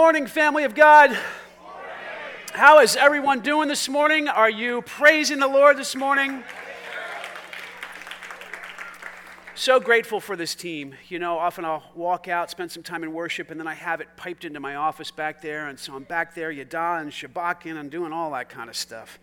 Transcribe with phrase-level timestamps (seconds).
[0.00, 1.18] Morning, family of God.
[2.52, 4.28] How is everyone doing this morning?
[4.28, 6.44] Are you praising the Lord this morning?
[9.56, 10.94] So grateful for this team.
[11.08, 14.00] You know, often I'll walk out, spend some time in worship, and then I have
[14.00, 15.66] it piped into my office back there.
[15.66, 19.18] And so I'm back there, Yada and Shabakin, and doing all that kind of stuff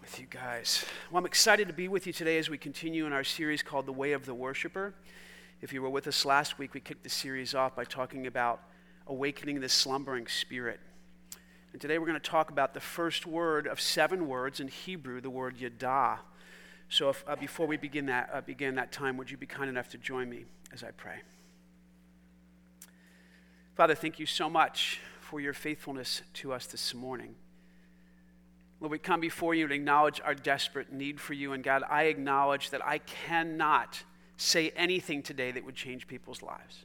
[0.00, 0.86] with you guys.
[1.10, 3.84] Well, I'm excited to be with you today as we continue in our series called
[3.84, 4.94] The Way of the Worshiper.
[5.60, 8.62] If you were with us last week, we kicked the series off by talking about
[9.06, 10.80] awakening the slumbering spirit.
[11.72, 15.20] And today we're going to talk about the first word of seven words in Hebrew,
[15.20, 16.20] the word yada.
[16.88, 19.70] So if, uh, before we begin that, uh, begin that time, would you be kind
[19.70, 21.20] enough to join me as I pray?
[23.76, 27.36] Father, thank you so much for your faithfulness to us this morning.
[28.80, 31.52] Lord, we come before you and acknowledge our desperate need for you.
[31.52, 34.02] And God, I acknowledge that I cannot
[34.36, 36.84] say anything today that would change people's lives.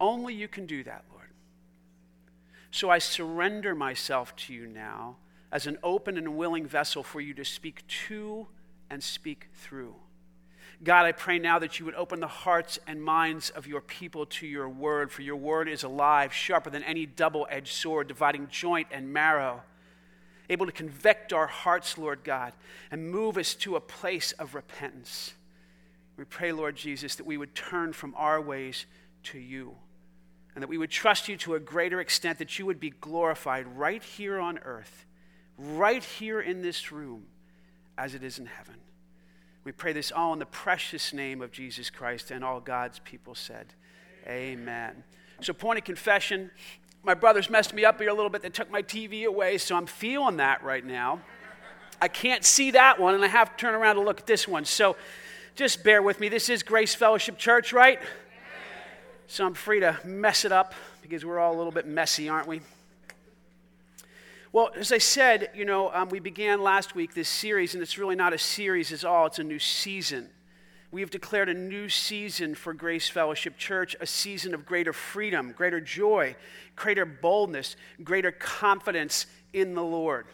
[0.00, 1.28] Only you can do that, Lord.
[2.70, 5.16] So I surrender myself to you now
[5.52, 8.46] as an open and willing vessel for you to speak to
[8.88, 9.94] and speak through.
[10.82, 14.24] God, I pray now that you would open the hearts and minds of your people
[14.26, 18.48] to your word, for your word is alive, sharper than any double edged sword, dividing
[18.48, 19.62] joint and marrow,
[20.48, 22.54] able to convict our hearts, Lord God,
[22.90, 25.34] and move us to a place of repentance.
[26.16, 28.86] We pray, Lord Jesus, that we would turn from our ways
[29.24, 29.76] to you
[30.54, 33.66] and that we would trust you to a greater extent, that you would be glorified
[33.76, 35.06] right here on earth,
[35.56, 37.26] right here in this room,
[37.96, 38.76] as it is in heaven.
[39.64, 43.34] We pray this all in the precious name of Jesus Christ, and all God's people
[43.34, 43.74] said,
[44.26, 44.60] Amen.
[44.60, 45.04] Amen.
[45.42, 46.50] So, point of confession
[47.02, 48.42] my brothers messed me up here a little bit.
[48.42, 51.20] They took my TV away, so I'm feeling that right now.
[52.02, 54.46] I can't see that one, and I have to turn around to look at this
[54.46, 54.64] one.
[54.64, 54.96] So,
[55.54, 56.28] just bear with me.
[56.28, 57.98] This is Grace Fellowship Church, right?
[59.30, 62.48] So I'm free to mess it up because we're all a little bit messy, aren't
[62.48, 62.62] we?
[64.50, 67.96] Well, as I said, you know, um, we began last week this series, and it's
[67.96, 70.30] really not a series at all, it's a new season.
[70.90, 75.52] We have declared a new season for Grace Fellowship Church, a season of greater freedom,
[75.52, 76.34] greater joy,
[76.74, 80.26] greater boldness, greater confidence in the Lord.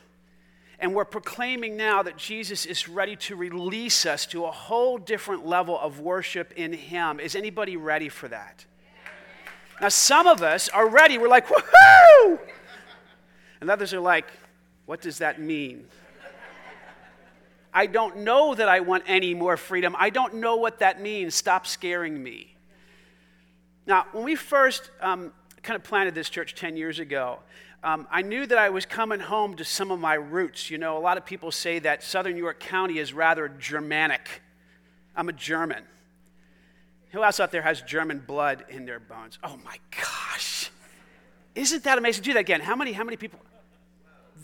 [0.78, 5.44] And we're proclaiming now that Jesus is ready to release us to a whole different
[5.44, 7.20] level of worship in Him.
[7.20, 8.64] Is anybody ready for that?
[9.80, 11.18] Now, some of us are ready.
[11.18, 12.38] We're like, woohoo!
[13.60, 14.26] And others are like,
[14.86, 15.86] what does that mean?
[17.74, 19.94] I don't know that I want any more freedom.
[19.98, 21.34] I don't know what that means.
[21.34, 22.54] Stop scaring me.
[23.86, 25.32] Now, when we first um,
[25.62, 27.40] kind of planted this church 10 years ago,
[27.84, 30.70] um, I knew that I was coming home to some of my roots.
[30.70, 34.40] You know, a lot of people say that Southern York County is rather Germanic.
[35.14, 35.84] I'm a German.
[37.16, 39.38] Who else out there has German blood in their bones?
[39.42, 40.70] Oh my gosh.
[41.54, 42.24] Isn't that amazing?
[42.24, 42.60] Do that again.
[42.60, 43.40] How many, how many people?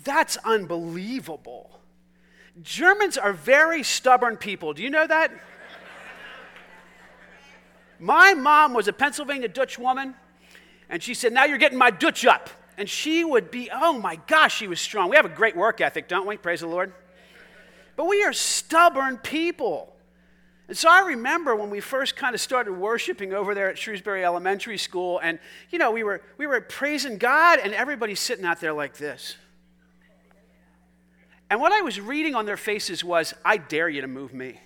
[0.05, 1.79] That's unbelievable.
[2.63, 4.73] Germans are very stubborn people.
[4.73, 5.33] Do you know that?
[8.01, 10.15] My mom was a Pennsylvania Dutch woman,
[10.89, 12.49] and she said, Now you're getting my Dutch up.
[12.79, 15.11] And she would be, oh my gosh, she was strong.
[15.11, 16.39] We have a great work ethic, don't we?
[16.39, 16.95] Praise the Lord.
[17.97, 19.93] But we are stubborn people.
[20.73, 24.25] And so I remember when we first kind of started worshiping over there at Shrewsbury
[24.25, 25.39] Elementary School, and
[25.69, 29.37] you know, we were, we were praising God, and everybody's sitting out there like this.
[31.51, 34.59] And what I was reading on their faces was, I dare you to move me.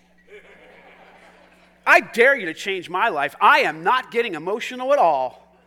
[1.84, 3.34] I dare you to change my life.
[3.40, 5.58] I am not getting emotional at all.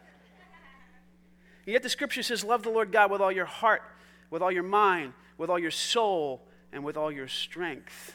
[1.66, 3.82] And yet the scripture says, Love the Lord God with all your heart,
[4.30, 8.14] with all your mind, with all your soul, and with all your strength.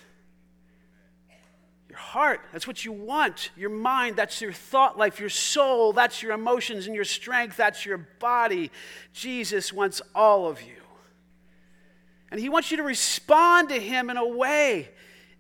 [1.95, 3.53] Your heart, that's what you want.
[3.57, 5.21] Your mind, that's your thought life.
[5.21, 6.87] Your soul, that's your emotions.
[6.87, 8.73] And your strength, that's your body.
[9.13, 10.75] Jesus wants all of you.
[12.33, 14.89] And He wants you to respond to Him in a way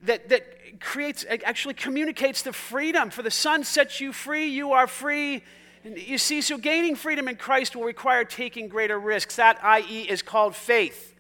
[0.04, 3.10] that, that creates, actually communicates the freedom.
[3.10, 5.42] For the Son sets you free, you are free.
[5.82, 9.34] You see, so gaining freedom in Christ will require taking greater risks.
[9.34, 11.13] That, i.e., is called faith.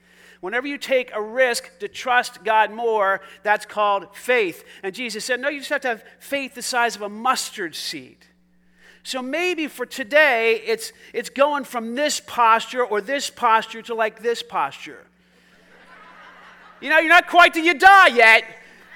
[0.44, 4.62] Whenever you take a risk to trust God more, that's called faith.
[4.82, 7.74] And Jesus said, No, you just have to have faith the size of a mustard
[7.74, 8.18] seed.
[9.04, 14.20] So maybe for today, it's, it's going from this posture or this posture to like
[14.20, 15.06] this posture.
[16.82, 18.44] You know, you're not quite to your die yet,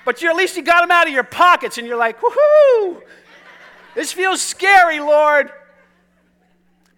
[0.05, 3.01] but you're at least you got them out of your pockets and you're like, woohoo!
[3.95, 5.51] This feels scary, Lord.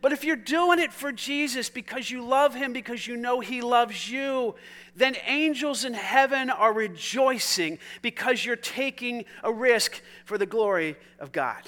[0.01, 3.61] But if you're doing it for Jesus because you love him, because you know he
[3.61, 4.55] loves you,
[4.97, 11.33] then angels in heaven are rejoicing because you're taking a risk for the glory of
[11.33, 11.63] God.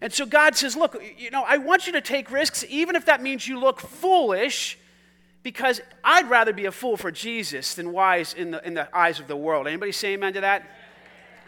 [0.00, 3.06] And so God says, Look, you know, I want you to take risks, even if
[3.06, 4.78] that means you look foolish,
[5.42, 9.20] because I'd rather be a fool for Jesus than wise in the, in the eyes
[9.20, 9.66] of the world.
[9.66, 10.62] Anybody say amen to that?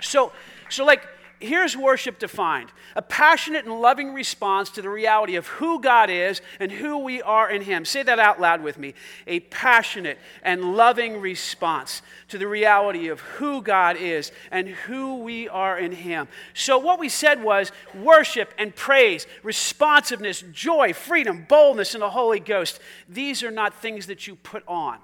[0.00, 0.32] So,
[0.68, 1.06] so like,
[1.40, 6.40] here's worship defined a passionate and loving response to the reality of who God is
[6.58, 7.84] and who we are in Him.
[7.84, 8.94] Say that out loud with me.
[9.26, 15.48] A passionate and loving response to the reality of who God is and who we
[15.48, 16.28] are in Him.
[16.54, 22.40] So, what we said was worship and praise, responsiveness, joy, freedom, boldness, and the Holy
[22.40, 22.80] Ghost.
[23.08, 24.98] These are not things that you put on.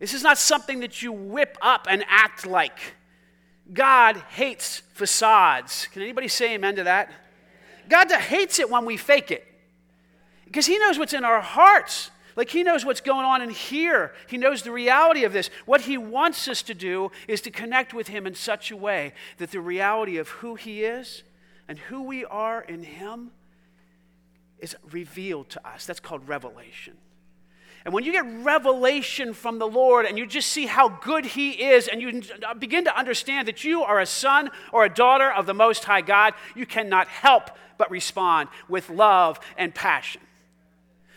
[0.00, 2.96] This is not something that you whip up and act like.
[3.72, 5.88] God hates facades.
[5.92, 7.10] Can anybody say amen to that?
[7.88, 9.46] God hates it when we fake it
[10.44, 12.10] because He knows what's in our hearts.
[12.36, 14.12] Like He knows what's going on in here.
[14.28, 15.50] He knows the reality of this.
[15.66, 19.12] What He wants us to do is to connect with Him in such a way
[19.38, 21.22] that the reality of who He is
[21.68, 23.30] and who we are in Him
[24.58, 25.86] is revealed to us.
[25.86, 26.96] That's called revelation.
[27.84, 31.50] And when you get revelation from the Lord and you just see how good He
[31.50, 35.30] is, and you uh, begin to understand that you are a son or a daughter
[35.30, 40.20] of the Most High God, you cannot help but respond with love and passion.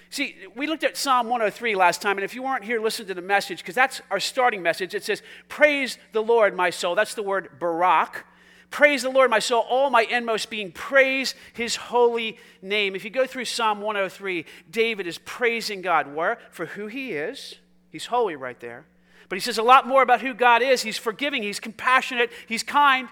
[0.10, 3.16] See, we looked at Psalm 103 last time, and if you weren't here, listen to
[3.16, 4.94] the message, because that's our starting message.
[4.94, 6.94] It says, Praise the Lord, my soul.
[6.94, 8.26] That's the word Barak.
[8.74, 10.72] Praise the Lord, my soul, all my inmost being.
[10.72, 12.96] Praise his holy name.
[12.96, 16.40] If you go through Psalm 103, David is praising God where?
[16.50, 17.54] for who he is.
[17.92, 18.88] He's holy right there.
[19.30, 20.82] But he says a lot more about who God is.
[20.82, 23.10] He's forgiving, he's compassionate, he's kind.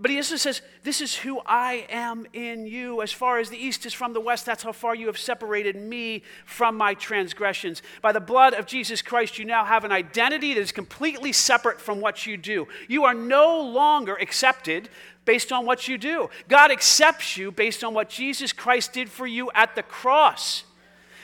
[0.00, 3.00] But he also says, This is who I am in you.
[3.00, 5.76] As far as the east is from the west, that's how far you have separated
[5.76, 7.80] me from my transgressions.
[8.02, 11.80] By the blood of Jesus Christ, you now have an identity that is completely separate
[11.80, 12.66] from what you do.
[12.88, 14.88] You are no longer accepted
[15.24, 16.28] based on what you do.
[16.48, 20.64] God accepts you based on what Jesus Christ did for you at the cross.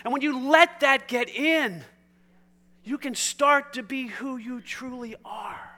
[0.04, 1.84] And when you let that get in,
[2.84, 5.69] you can start to be who you truly are.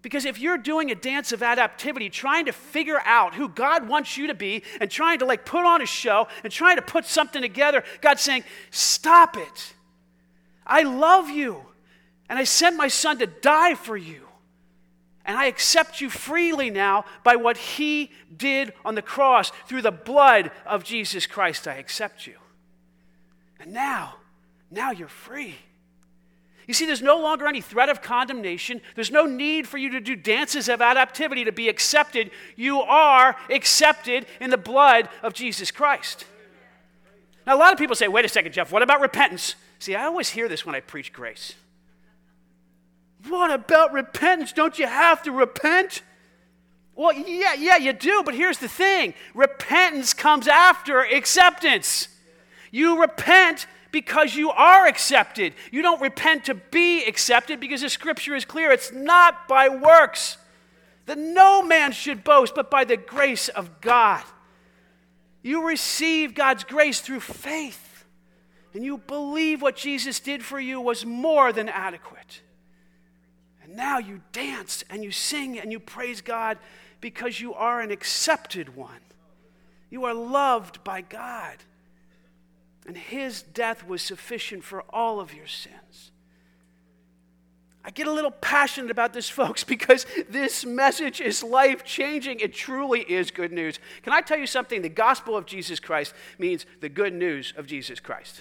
[0.00, 4.16] Because if you're doing a dance of adaptivity, trying to figure out who God wants
[4.16, 7.04] you to be and trying to like put on a show and trying to put
[7.04, 9.74] something together, God's saying, Stop it.
[10.66, 11.64] I love you.
[12.28, 14.26] And I sent my son to die for you.
[15.24, 19.50] And I accept you freely now by what he did on the cross.
[19.66, 22.36] Through the blood of Jesus Christ, I accept you.
[23.60, 24.16] And now,
[24.70, 25.56] now you're free.
[26.68, 28.82] You see, there's no longer any threat of condemnation.
[28.94, 32.30] There's no need for you to do dances of adaptivity to be accepted.
[32.56, 36.26] You are accepted in the blood of Jesus Christ.
[37.46, 39.54] Now, a lot of people say, wait a second, Jeff, what about repentance?
[39.78, 41.54] See, I always hear this when I preach grace.
[43.26, 44.52] What about repentance?
[44.52, 46.02] Don't you have to repent?
[46.94, 52.08] Well, yeah, yeah, you do, but here's the thing repentance comes after acceptance.
[52.70, 55.54] You repent because you are accepted.
[55.70, 58.70] You don't repent to be accepted because the scripture is clear.
[58.70, 60.36] It's not by works
[61.06, 64.22] that no man should boast, but by the grace of God.
[65.42, 68.04] You receive God's grace through faith,
[68.74, 72.42] and you believe what Jesus did for you was more than adequate.
[73.62, 76.58] And now you dance and you sing and you praise God
[77.00, 79.00] because you are an accepted one.
[79.90, 81.56] You are loved by God
[82.88, 86.10] and his death was sufficient for all of your sins.
[87.84, 92.40] I get a little passionate about this, folks, because this message is life changing.
[92.40, 93.78] It truly is good news.
[94.02, 94.80] Can I tell you something?
[94.80, 98.40] The gospel of Jesus Christ means the good news of Jesus Christ.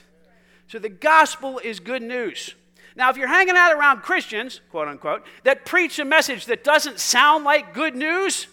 [0.70, 2.56] So the gospel is good news.
[2.96, 7.00] Now, if you're hanging out around Christians, quote unquote, that preach a message that doesn't
[7.00, 8.48] sound like good news,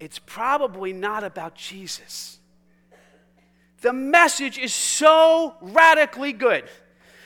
[0.00, 2.37] it's probably not about Jesus.
[3.80, 6.68] The message is so radically good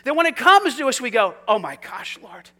[0.04, 2.50] that when it comes to us, we go, Oh my gosh, Lord.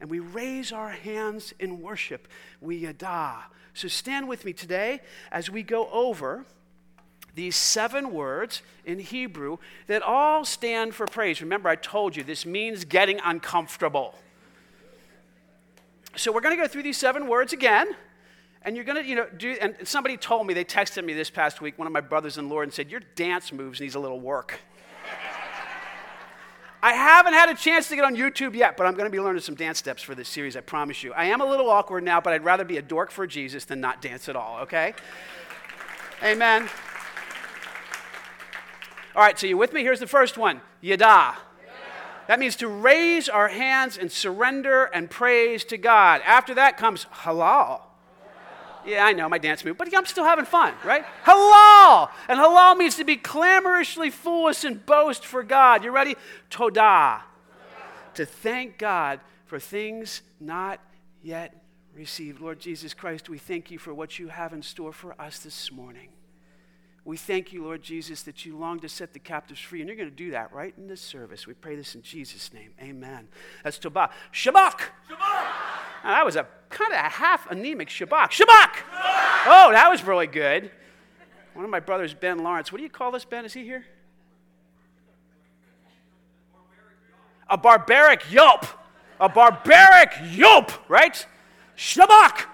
[0.00, 2.26] And we raise our hands in worship.
[2.60, 3.44] We uh, yada.
[3.74, 6.44] So stand with me today as we go over
[7.34, 11.40] these seven words in Hebrew that all stand for praise.
[11.40, 14.14] Remember, I told you this means getting uncomfortable.
[16.16, 17.96] So we're going to go through these seven words again.
[18.64, 21.30] And you're going to, you know, do, and somebody told me, they texted me this
[21.30, 24.00] past week, one of my brothers in Lord, and said, Your dance moves needs a
[24.00, 24.60] little work.
[26.82, 29.20] I haven't had a chance to get on YouTube yet, but I'm going to be
[29.20, 31.12] learning some dance steps for this series, I promise you.
[31.12, 33.80] I am a little awkward now, but I'd rather be a dork for Jesus than
[33.80, 34.94] not dance at all, okay?
[36.22, 36.68] Amen.
[39.14, 39.82] All right, so you with me?
[39.82, 41.36] Here's the first one Yada.
[42.28, 46.22] That means to raise our hands and surrender and praise to God.
[46.24, 47.80] After that comes halal.
[48.86, 51.04] Yeah, I know my dance move, but I'm still having fun, right?
[51.24, 52.10] Halal!
[52.28, 55.84] And halal means to be clamorously foolish and boast for God.
[55.84, 56.16] You ready?
[56.50, 57.20] Todah.
[58.14, 60.80] To thank God for things not
[61.22, 61.62] yet
[61.94, 62.40] received.
[62.40, 65.70] Lord Jesus Christ, we thank you for what you have in store for us this
[65.70, 66.08] morning.
[67.04, 69.96] We thank you, Lord Jesus, that you long to set the captives free, and you're
[69.96, 71.48] going to do that right in this service.
[71.48, 72.70] We pray this in Jesus' name.
[72.80, 73.26] Amen.
[73.64, 74.10] That's Todah.
[74.32, 74.80] Shabak.
[75.10, 75.46] Shabbat.
[76.04, 78.30] that was a kind of a half anemic Shabak.
[78.30, 78.70] Shabak.
[79.46, 80.70] Oh, that was really good.
[81.54, 82.70] One of my brothers, Ben Lawrence.
[82.70, 83.44] What do you call this, Ben?
[83.44, 83.84] Is he here?
[87.50, 88.64] A barbaric yelp.
[89.18, 91.26] A barbaric yelp, right?
[91.76, 92.46] Shabak.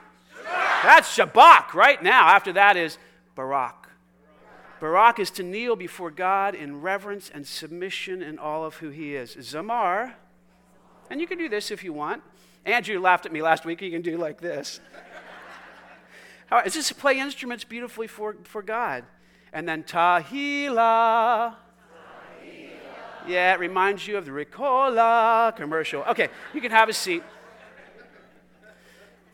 [0.82, 2.28] That's Shabak right now.
[2.28, 2.96] After that is
[3.34, 3.77] Barak.
[4.80, 9.14] Barak is to kneel before God in reverence and submission in all of who he
[9.14, 9.34] is.
[9.36, 10.14] Zamar,
[11.10, 12.22] and you can do this if you want.
[12.64, 13.80] Andrew laughed at me last week.
[13.82, 14.80] You can do like this.
[16.46, 19.04] How, is this to play instruments beautifully for, for God?
[19.52, 21.54] And then Tahila.
[23.26, 26.02] Yeah, it reminds you of the Ricola commercial.
[26.04, 27.22] Okay, you can have a seat.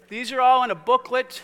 [0.08, 1.42] These are all in a booklet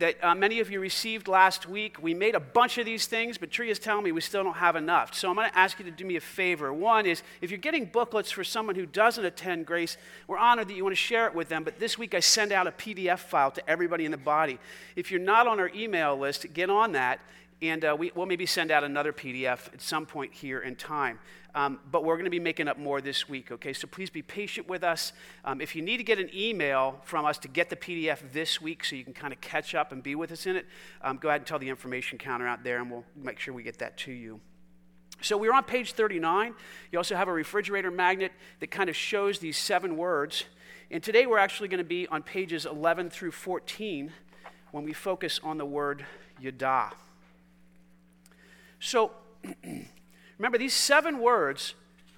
[0.00, 2.02] that uh, many of you received last week.
[2.02, 4.56] We made a bunch of these things, but Tree is telling me we still don't
[4.56, 5.14] have enough.
[5.14, 6.72] So I'm going to ask you to do me a favor.
[6.72, 10.74] One is if you're getting booklets for someone who doesn't attend Grace, we're honored that
[10.74, 11.64] you want to share it with them.
[11.64, 14.58] But this week I send out a PDF file to everybody in the body.
[14.96, 17.20] If you're not on our email list, get on that
[17.62, 21.18] and uh, we, will maybe send out another PDF at some point here in time.
[21.54, 23.72] Um, but we're going to be making up more this week, okay?
[23.72, 25.12] So please be patient with us.
[25.44, 28.60] Um, if you need to get an email from us to get the PDF this
[28.60, 30.66] week so you can kind of catch up and be with us in it,
[31.02, 33.62] um, go ahead and tell the information counter out there and we'll make sure we
[33.62, 34.40] get that to you.
[35.22, 36.54] So we're on page 39.
[36.92, 40.44] You also have a refrigerator magnet that kind of shows these seven words.
[40.90, 44.12] And today we're actually going to be on pages 11 through 14
[44.70, 46.06] when we focus on the word
[46.40, 46.92] Yada.
[48.80, 49.12] So,
[50.38, 51.74] remember, these seven words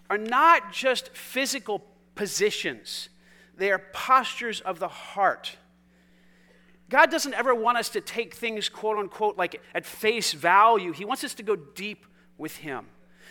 [0.08, 3.08] are not just physical positions,
[3.56, 5.56] they are postures of the heart.
[6.88, 10.92] God doesn't ever want us to take things, quote unquote, like at face value.
[10.92, 12.04] He wants us to go deep
[12.36, 12.86] with Him.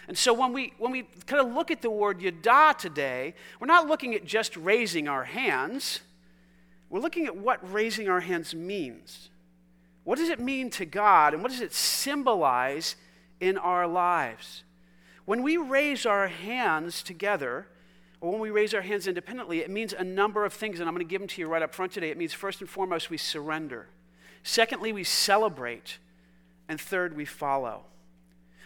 [0.08, 3.68] And so when we, when we kind of look at the word yada today, we're
[3.68, 6.00] not looking at just raising our hands.
[6.90, 9.30] We're looking at what raising our hands means.
[10.04, 12.96] What does it mean to God, and what does it symbolize
[13.42, 14.64] in our lives.
[15.26, 17.68] When we raise our hands together,
[18.22, 20.96] or when we raise our hands independently, it means a number of things, and I'm
[20.96, 22.10] going to give them to you right up front today.
[22.10, 23.88] It means, first and foremost, we surrender.
[24.44, 25.98] Secondly, we celebrate.
[26.70, 27.84] And third, we follow.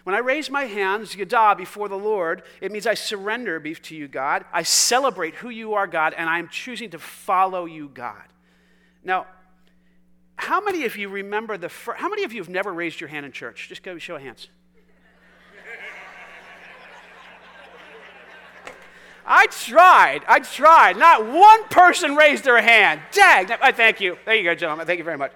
[0.04, 4.08] When I raise my hands, yada, before the Lord, it means I surrender to you,
[4.08, 4.46] God.
[4.54, 8.24] I celebrate who you are, God, and I'm choosing to follow you, God.
[9.04, 9.26] Now,
[10.36, 13.08] how many of you remember the first, how many of you have never raised your
[13.08, 13.68] hand in church?
[13.70, 14.50] Just go show of hands.
[19.26, 20.22] I tried.
[20.28, 20.98] I tried.
[20.98, 23.02] Not one person raised their hand.
[23.12, 23.52] Dag.
[23.62, 24.18] I thank you.
[24.26, 24.86] There you go, gentlemen.
[24.86, 25.32] Thank you very much.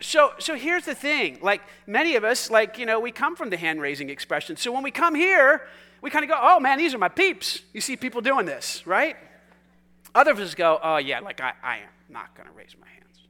[0.00, 1.38] So, so here's the thing.
[1.40, 4.56] Like many of us, like, you know, we come from the hand raising expression.
[4.56, 5.62] So when we come here,
[6.02, 7.62] we kind of go, oh man, these are my peeps.
[7.72, 9.16] You see people doing this, right?
[10.14, 12.86] Other of us go, oh yeah, like I, I am not going to raise my
[12.86, 13.20] hands.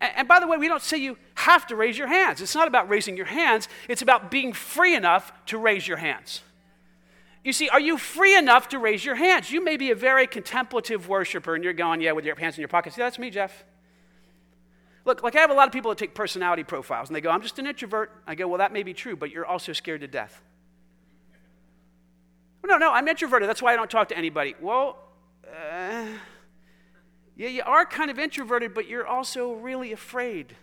[0.00, 2.40] And, and by the way, we don't say you have to raise your hands.
[2.40, 6.42] It's not about raising your hands, it's about being free enough to raise your hands.
[7.44, 9.50] You see, are you free enough to raise your hands?
[9.50, 12.60] You may be a very contemplative worshiper and you're going, yeah, with your hands in
[12.60, 12.96] your pockets.
[12.96, 13.64] Yeah, that's me, Jeff.
[15.04, 17.30] Look, like I have a lot of people that take personality profiles and they go,
[17.30, 18.12] I'm just an introvert.
[18.26, 20.42] I go, well, that may be true, but you're also scared to death.
[22.64, 23.48] no, no, I'm introverted.
[23.48, 24.54] That's why I don't talk to anybody.
[24.60, 24.98] Well,
[25.46, 26.06] uh,
[27.36, 30.56] yeah, you are kind of introverted, but you're also really afraid.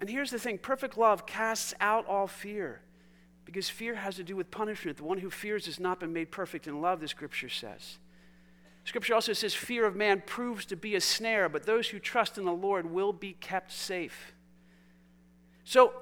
[0.00, 2.80] And here's the thing perfect love casts out all fear.
[3.46, 4.98] Because fear has to do with punishment.
[4.98, 7.96] The one who fears has not been made perfect in love, the scripture says.
[8.84, 12.36] Scripture also says, Fear of man proves to be a snare, but those who trust
[12.36, 14.34] in the Lord will be kept safe.
[15.64, 15.92] So,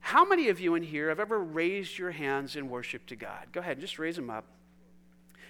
[0.00, 3.46] how many of you in here have ever raised your hands in worship to God?
[3.52, 4.46] Go ahead, and just raise them up.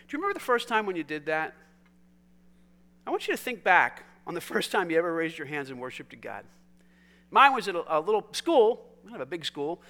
[0.07, 1.55] Do you remember the first time when you did that?
[3.07, 5.71] I want you to think back on the first time you ever raised your hands
[5.71, 6.45] in worship to God.
[7.31, 9.81] Mine was at a, a little school, of a big school,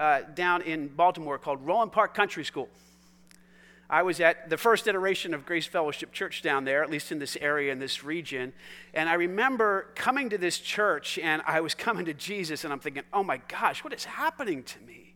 [0.00, 2.68] uh, down in Baltimore called Roland Park Country School.
[3.90, 7.18] I was at the first iteration of Grace Fellowship Church down there, at least in
[7.18, 8.52] this area, in this region.
[8.94, 12.80] And I remember coming to this church and I was coming to Jesus and I'm
[12.80, 15.14] thinking, oh my gosh, what is happening to me?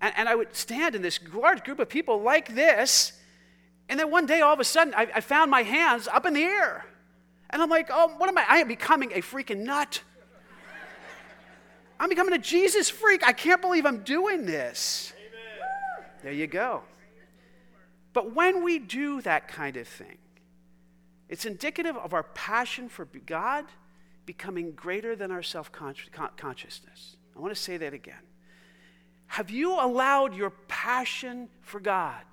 [0.00, 3.12] And, and I would stand in this large group of people like this.
[3.88, 6.34] And then one day, all of a sudden, I, I found my hands up in
[6.34, 6.84] the air.
[7.48, 8.44] And I'm like, oh, what am I?
[8.46, 10.02] I am becoming a freaking nut.
[12.00, 13.26] I'm becoming a Jesus freak.
[13.26, 15.12] I can't believe I'm doing this.
[15.16, 16.10] Amen.
[16.22, 16.82] There you go.
[18.12, 20.18] But when we do that kind of thing,
[21.28, 23.66] it's indicative of our passion for God
[24.26, 27.16] becoming greater than our self consciousness.
[27.36, 28.22] I want to say that again.
[29.28, 32.24] Have you allowed your passion for God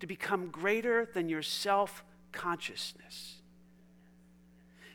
[0.00, 3.41] to become greater than your self consciousness?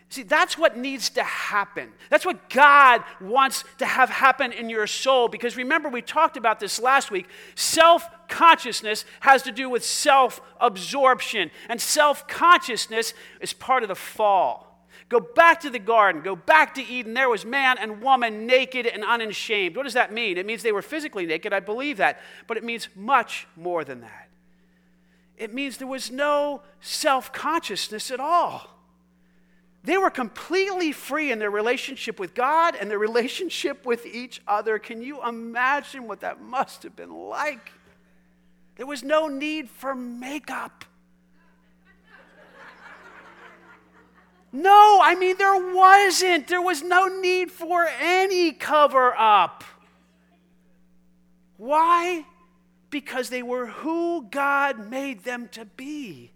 [0.10, 1.92] See, that's what needs to happen.
[2.10, 5.28] That's what God wants to have happen in your soul.
[5.28, 7.28] Because remember, we talked about this last week.
[7.56, 13.96] Self consciousness has to do with self absorption, and self consciousness is part of the
[13.96, 14.68] fall.
[15.10, 17.14] Go back to the garden, go back to Eden.
[17.14, 19.76] There was man and woman naked and unashamed.
[19.76, 20.38] What does that mean?
[20.38, 21.54] It means they were physically naked.
[21.54, 22.20] I believe that.
[22.46, 24.30] But it means much more than that.
[25.38, 28.76] It means there was no self consciousness at all.
[29.84, 34.79] They were completely free in their relationship with God and their relationship with each other.
[34.79, 37.72] Can you imagine what that must have been like?
[38.75, 40.86] There was no need for makeup.
[44.51, 46.48] No, I mean, there wasn't.
[46.48, 49.63] There was no need for any cover up.
[51.57, 52.25] Why?
[52.89, 56.31] Because they were who God made them to be.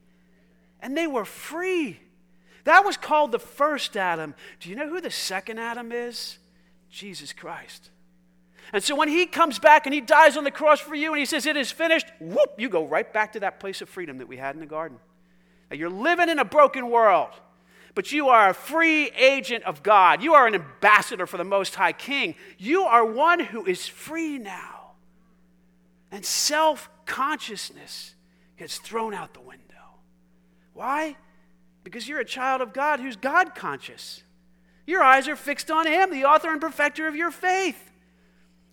[0.82, 2.01] And they were free.
[2.64, 4.36] That was called the first Adam.
[4.60, 6.38] Do you know who the second Adam is?
[6.90, 7.90] Jesus Christ.
[8.74, 11.20] And so when he comes back and he dies on the cross for you and
[11.20, 14.20] he says, It is finished, whoop, you go right back to that place of freedom
[14.20, 15.00] that we had in the garden.
[15.70, 17.32] Now you're living in a broken world,
[17.96, 20.22] but you are a free agent of God.
[20.22, 22.36] You are an ambassador for the Most High King.
[22.58, 24.92] You are one who is free now.
[26.12, 28.16] And self consciousness
[28.58, 29.62] gets thrown out the window.
[30.74, 31.18] Why?
[31.84, 34.24] Because you're a child of God who's God conscious.
[34.86, 37.92] Your eyes are fixed on Him, the author and perfecter of your faith.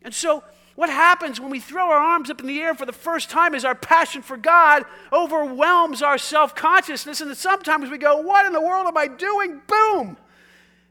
[0.02, 0.42] And so,
[0.74, 3.52] what happens when we throw our arms up in the air for the first time
[3.52, 7.21] is our passion for God overwhelms our self consciousness.
[7.21, 9.60] And sometimes we go, What in the world am I doing?
[9.66, 10.16] Boom!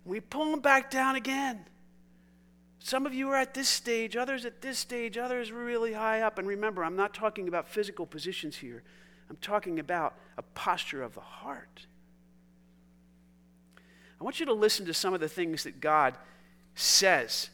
[0.03, 1.65] We pull them back down again.
[2.79, 6.37] Some of you are at this stage, others at this stage, others really high up.
[6.37, 8.83] And remember, I'm not talking about physical positions here,
[9.29, 11.87] I'm talking about a posture of the heart.
[14.19, 16.17] I want you to listen to some of the things that God
[16.75, 17.49] says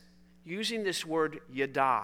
[0.46, 2.04] using this word yada.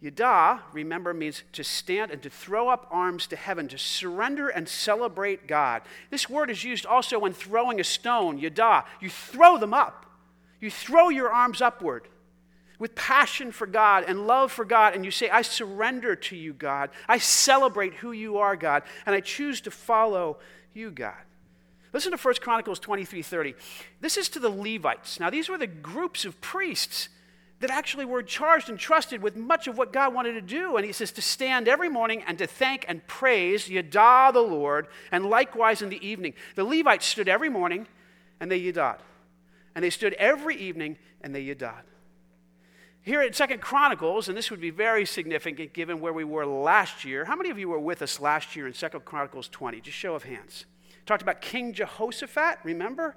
[0.00, 4.68] Yada, remember, means to stand and to throw up arms to heaven, to surrender and
[4.68, 5.82] celebrate God.
[6.10, 8.84] This word is used also when throwing a stone, yada.
[9.00, 10.06] You throw them up,
[10.60, 12.08] you throw your arms upward
[12.78, 16.52] with passion for God and love for God, and you say, I surrender to you,
[16.52, 16.90] God.
[17.08, 20.38] I celebrate who you are, God, and I choose to follow
[20.74, 21.14] you, God.
[21.96, 23.54] Listen to 1 Chronicles 23 30.
[24.02, 25.18] This is to the Levites.
[25.18, 27.08] Now, these were the groups of priests
[27.60, 30.76] that actually were charged and trusted with much of what God wanted to do.
[30.76, 34.88] And he says to stand every morning and to thank and praise Yada the Lord,
[35.10, 36.34] and likewise in the evening.
[36.54, 37.86] The Levites stood every morning
[38.40, 38.98] and they Yadad.
[39.74, 41.84] And they stood every evening and they Yadad.
[43.00, 47.06] Here at Second Chronicles, and this would be very significant given where we were last
[47.06, 47.24] year.
[47.24, 49.80] How many of you were with us last year in Second Chronicles 20?
[49.80, 50.66] Just show of hands.
[51.06, 53.16] Talked about King Jehoshaphat, remember?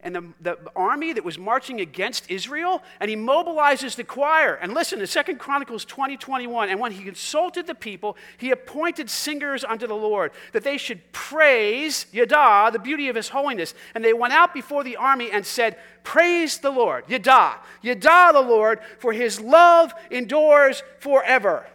[0.00, 4.54] And the, the army that was marching against Israel, and he mobilizes the choir.
[4.54, 9.08] And listen, in Second Chronicles 20, 21, and when he consulted the people, he appointed
[9.08, 13.74] singers unto the Lord, that they should praise Yada, the beauty of his holiness.
[13.94, 18.42] And they went out before the army and said, Praise the Lord, Yada, Yada the
[18.42, 21.66] Lord, for his love endures forever.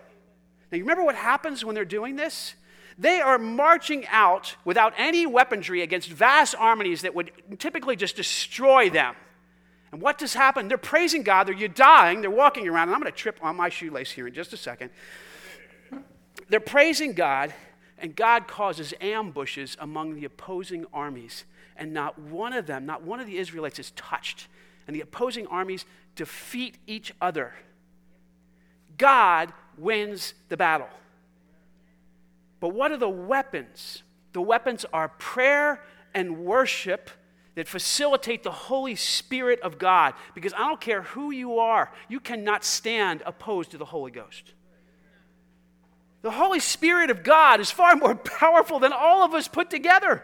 [0.71, 2.53] Now, you remember what happens when they're doing this?
[3.01, 8.91] They are marching out without any weaponry against vast armies that would typically just destroy
[8.91, 9.15] them.
[9.91, 10.67] And what does happen?
[10.67, 13.69] They're praising God, they're dying, they're walking around, and I'm going to trip on my
[13.69, 14.91] shoelace here in just a second.
[16.47, 17.55] They're praising God,
[17.97, 21.45] and God causes ambushes among the opposing armies.
[21.75, 24.47] And not one of them, not one of the Israelites is touched.
[24.85, 25.85] And the opposing armies
[26.15, 27.55] defeat each other.
[28.99, 30.89] God wins the battle.
[32.61, 34.03] But what are the weapons?
[34.31, 37.09] The weapons are prayer and worship
[37.55, 40.13] that facilitate the Holy Spirit of God.
[40.33, 44.53] Because I don't care who you are, you cannot stand opposed to the Holy Ghost.
[46.21, 50.23] The Holy Spirit of God is far more powerful than all of us put together.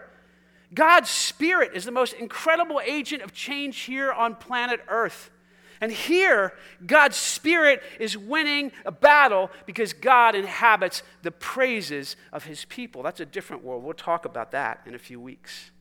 [0.73, 5.31] God's Spirit is the most incredible agent of change here on planet Earth.
[5.79, 6.53] And here,
[6.85, 13.03] God's Spirit is winning a battle because God inhabits the praises of His people.
[13.03, 13.83] That's a different world.
[13.83, 15.71] We'll talk about that in a few weeks.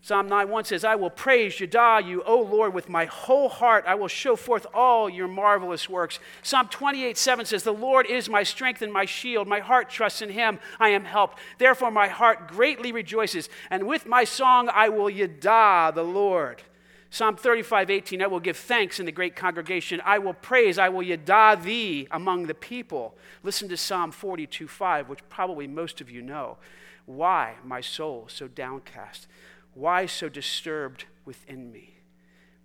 [0.00, 3.84] Psalm 9:1 says, I will praise Yada, you, O Lord, with my whole heart.
[3.86, 6.18] I will show forth all your marvelous works.
[6.42, 9.46] Psalm 28:7 says, The Lord is my strength and my shield.
[9.46, 10.60] My heart trusts in him.
[10.80, 11.38] I am helped.
[11.58, 13.50] Therefore, my heart greatly rejoices.
[13.70, 16.62] And with my song I will Yada the Lord.
[17.10, 20.02] Psalm 35, 18, I will give thanks in the great congregation.
[20.04, 23.16] I will praise, I will yada thee among the people.
[23.42, 26.58] Listen to Psalm 42, 5, which probably most of you know.
[27.06, 29.26] Why, my soul, so downcast?
[29.72, 31.94] Why so disturbed within me?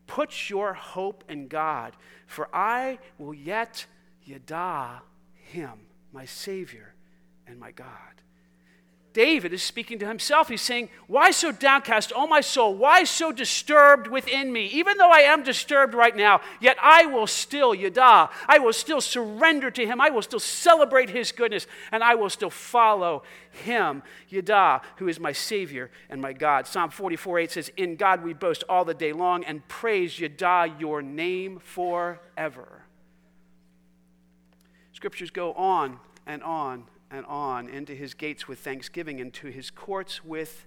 [0.07, 1.95] Put your hope in God,
[2.27, 3.85] for I will yet
[4.25, 5.03] yada
[5.33, 6.93] him, my Savior
[7.47, 7.87] and my God.
[9.13, 10.49] David is speaking to himself.
[10.49, 12.75] He's saying, Why so downcast, O my soul?
[12.75, 14.65] Why so disturbed within me?
[14.67, 19.01] Even though I am disturbed right now, yet I will still, Yada, I will still
[19.01, 20.01] surrender to him.
[20.01, 23.21] I will still celebrate his goodness, and I will still follow
[23.51, 26.65] him, Yada, who is my Savior and my God.
[26.65, 30.73] Psalm 44 8 says, In God we boast all the day long and praise Yada,
[30.79, 32.81] your name forever.
[34.91, 39.69] Scriptures go on and on and on into his gates with thanksgiving and to his
[39.69, 40.65] courts with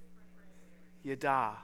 [1.02, 1.56] yada.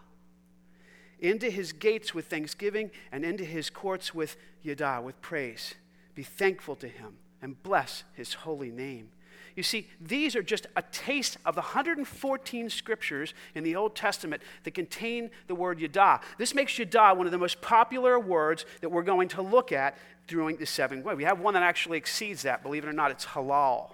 [1.20, 5.74] Into his gates with thanksgiving and into his courts with yada, with praise.
[6.16, 9.10] Be thankful to him and bless his holy name.
[9.54, 14.42] You see, these are just a taste of the 114 scriptures in the Old Testament
[14.64, 16.20] that contain the word Yada.
[16.38, 19.96] This makes Yada one of the most popular words that we're going to look at
[20.26, 21.04] during the seven.
[21.04, 23.92] Well, we have one that actually exceeds that, believe it or not, it's halal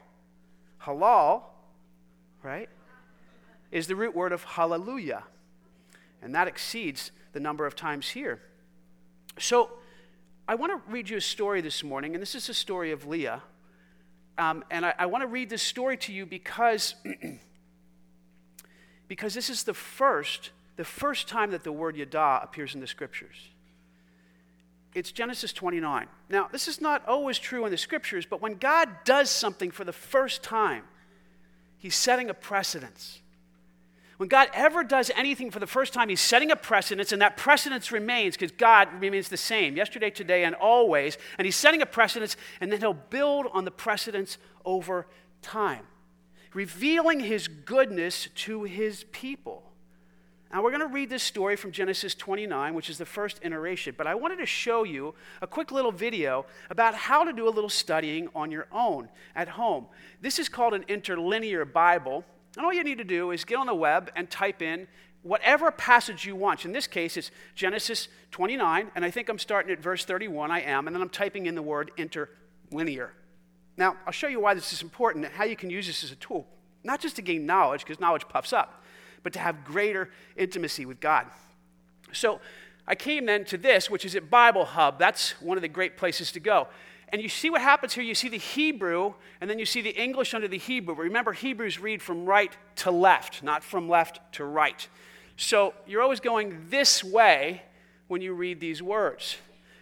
[0.85, 1.43] halal,
[2.43, 2.69] right,
[3.71, 5.25] is the root word of hallelujah.
[6.23, 8.41] And that exceeds the number of times here.
[9.39, 9.71] So
[10.49, 13.07] I want to read you a story this morning, and this is the story of
[13.07, 13.43] Leah.
[14.39, 16.95] Um, and I, I want to read this story to you because,
[19.09, 22.87] because this is the first, the first time that the word yada appears in the
[22.87, 23.51] scriptures.
[24.95, 26.07] It's Genesis 29.
[26.31, 29.85] Now, this is not always true in the scriptures, but when God does something for
[29.85, 30.85] the first time,
[31.79, 33.21] he's setting a precedence.
[34.17, 37.37] When God ever does anything for the first time, he's setting a precedence, and that
[37.37, 41.17] precedence remains because God remains the same yesterday, today, and always.
[41.39, 45.07] And he's setting a precedence, and then he'll build on the precedence over
[45.41, 45.87] time,
[46.53, 49.68] revealing his goodness to his people.
[50.53, 53.95] Now, we're going to read this story from Genesis 29, which is the first iteration,
[53.99, 57.51] but I wanted to show you a quick little video about how to do a
[57.51, 59.87] little studying on your own at home.
[60.23, 62.25] This is called an interlinear Bible,
[62.57, 64.89] and all you need to do is get on the web and type in
[65.23, 66.65] whatever passage you want.
[66.65, 70.51] In this case, it's Genesis 29, and I think I'm starting at verse 31.
[70.51, 73.13] I am, and then I'm typing in the word interlinear.
[73.77, 76.11] Now, I'll show you why this is important and how you can use this as
[76.11, 76.47] a tool,
[76.85, 78.78] not just to gain knowledge, because knowledge puffs up
[79.23, 81.27] but to have greater intimacy with God.
[82.13, 82.41] So
[82.87, 84.99] I came then to this, which is at Bible Hub.
[84.99, 86.69] That's one of the great places to go.
[87.11, 88.05] And you see what happens here.
[88.05, 90.95] You see the Hebrew, and then you see the English under the Hebrew.
[90.95, 94.87] Remember, Hebrews read from right to left, not from left to right.
[95.37, 97.63] So you're always going this way
[98.09, 99.37] when you read these words.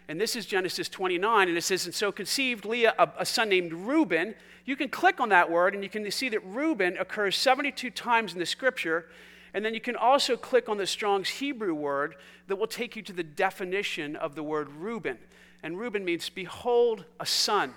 [0.09, 3.49] And this is Genesis 29, and it says, And so conceived Leah a, a, son
[3.49, 4.35] named Reuben.
[4.65, 8.33] You can click on that word, and you can see that Reuben occurs 72 times
[8.33, 9.07] in the scripture.
[9.53, 12.15] And then you can also click on the Strong's Hebrew word
[12.47, 15.19] that will take you to the definition of the word Reuben.
[15.63, 17.75] And Reuben means, behold, a son.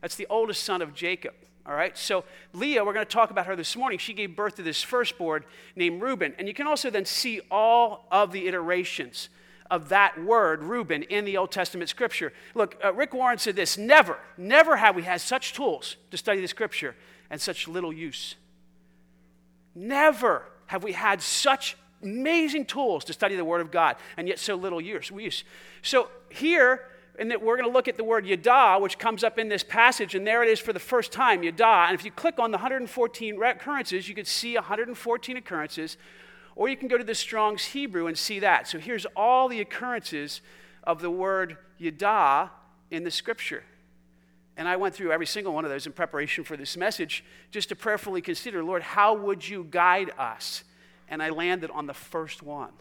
[0.00, 1.34] That's the oldest son of Jacob.
[1.66, 3.98] All right, so Leah, we're going to talk about her this morning.
[3.98, 6.32] She gave birth to this firstborn named Reuben.
[6.38, 9.28] And you can also then see all of the iterations
[9.70, 12.32] of that word, Reuben, in the Old Testament scripture.
[12.54, 16.40] Look, uh, Rick Warren said this never, never have we had such tools to study
[16.40, 16.94] the scripture
[17.30, 18.36] and such little use.
[19.74, 24.38] Never have we had such amazing tools to study the Word of God, and yet
[24.38, 25.44] so little use.
[25.82, 26.82] So here,
[27.18, 29.62] and that we're going to look at the word yada, which comes up in this
[29.62, 31.86] passage, and there it is for the first time, yada.
[31.88, 35.96] And if you click on the 114 occurrences, you can see 114 occurrences,
[36.56, 38.66] or you can go to the Strong's Hebrew and see that.
[38.66, 40.40] So here's all the occurrences
[40.82, 42.50] of the word yada
[42.90, 43.62] in the scripture.
[44.56, 47.68] And I went through every single one of those in preparation for this message just
[47.68, 50.64] to prayerfully consider, Lord, how would you guide us?
[51.08, 52.72] And I landed on the first one.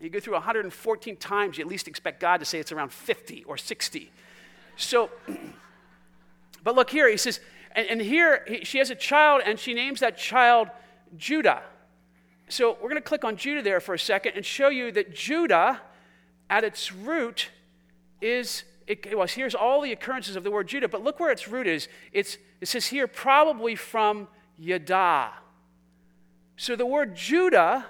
[0.00, 3.44] You go through 114 times, you at least expect God to say it's around 50
[3.44, 4.10] or 60.
[4.76, 5.10] So,
[6.64, 7.40] but look here, he says,
[7.72, 10.68] and, and here she has a child and she names that child
[11.16, 11.62] Judah.
[12.48, 15.14] So we're going to click on Judah there for a second and show you that
[15.14, 15.80] Judah,
[16.48, 17.50] at its root,
[18.20, 21.46] is it, well, here's all the occurrences of the word Judah, but look where its
[21.46, 21.88] root is.
[22.12, 25.30] It's, it says here, probably from Yada.
[26.56, 27.86] So the word Judah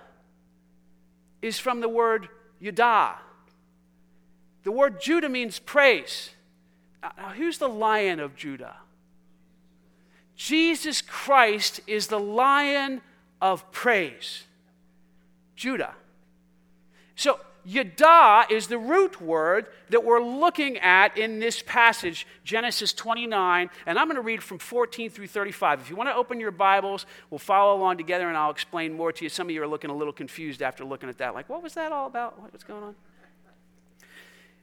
[1.40, 2.28] is from the word
[2.60, 3.14] Yudah.
[4.64, 6.30] The word Judah means praise.
[7.02, 8.76] Now, who's the lion of Judah?
[10.34, 13.00] Jesus Christ is the lion
[13.40, 14.44] of praise.
[15.58, 15.94] Judah.
[17.16, 23.68] So, Yada is the root word that we're looking at in this passage, Genesis 29,
[23.84, 25.80] and I'm going to read from 14 through 35.
[25.80, 29.10] If you want to open your Bibles, we'll follow along together and I'll explain more
[29.10, 29.28] to you.
[29.28, 31.74] Some of you are looking a little confused after looking at that, like, what was
[31.74, 32.40] that all about?
[32.40, 32.94] What's going on?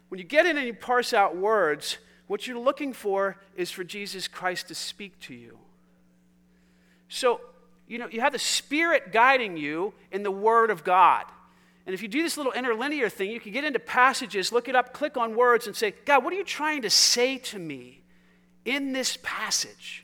[0.08, 3.84] When you get in and you parse out words, what you're looking for is for
[3.84, 5.60] Jesus Christ to speak to you.
[7.10, 7.42] So,
[7.88, 11.26] you know, you have the Spirit guiding you in the Word of God.
[11.86, 14.76] And if you do this little interlinear thing, you can get into passages, look it
[14.76, 18.02] up, click on words, and say, God, what are you trying to say to me
[18.64, 20.04] in this passage?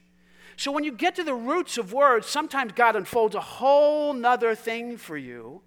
[0.57, 4.53] So when you get to the roots of words, sometimes God unfolds a whole nother
[4.53, 5.61] thing for you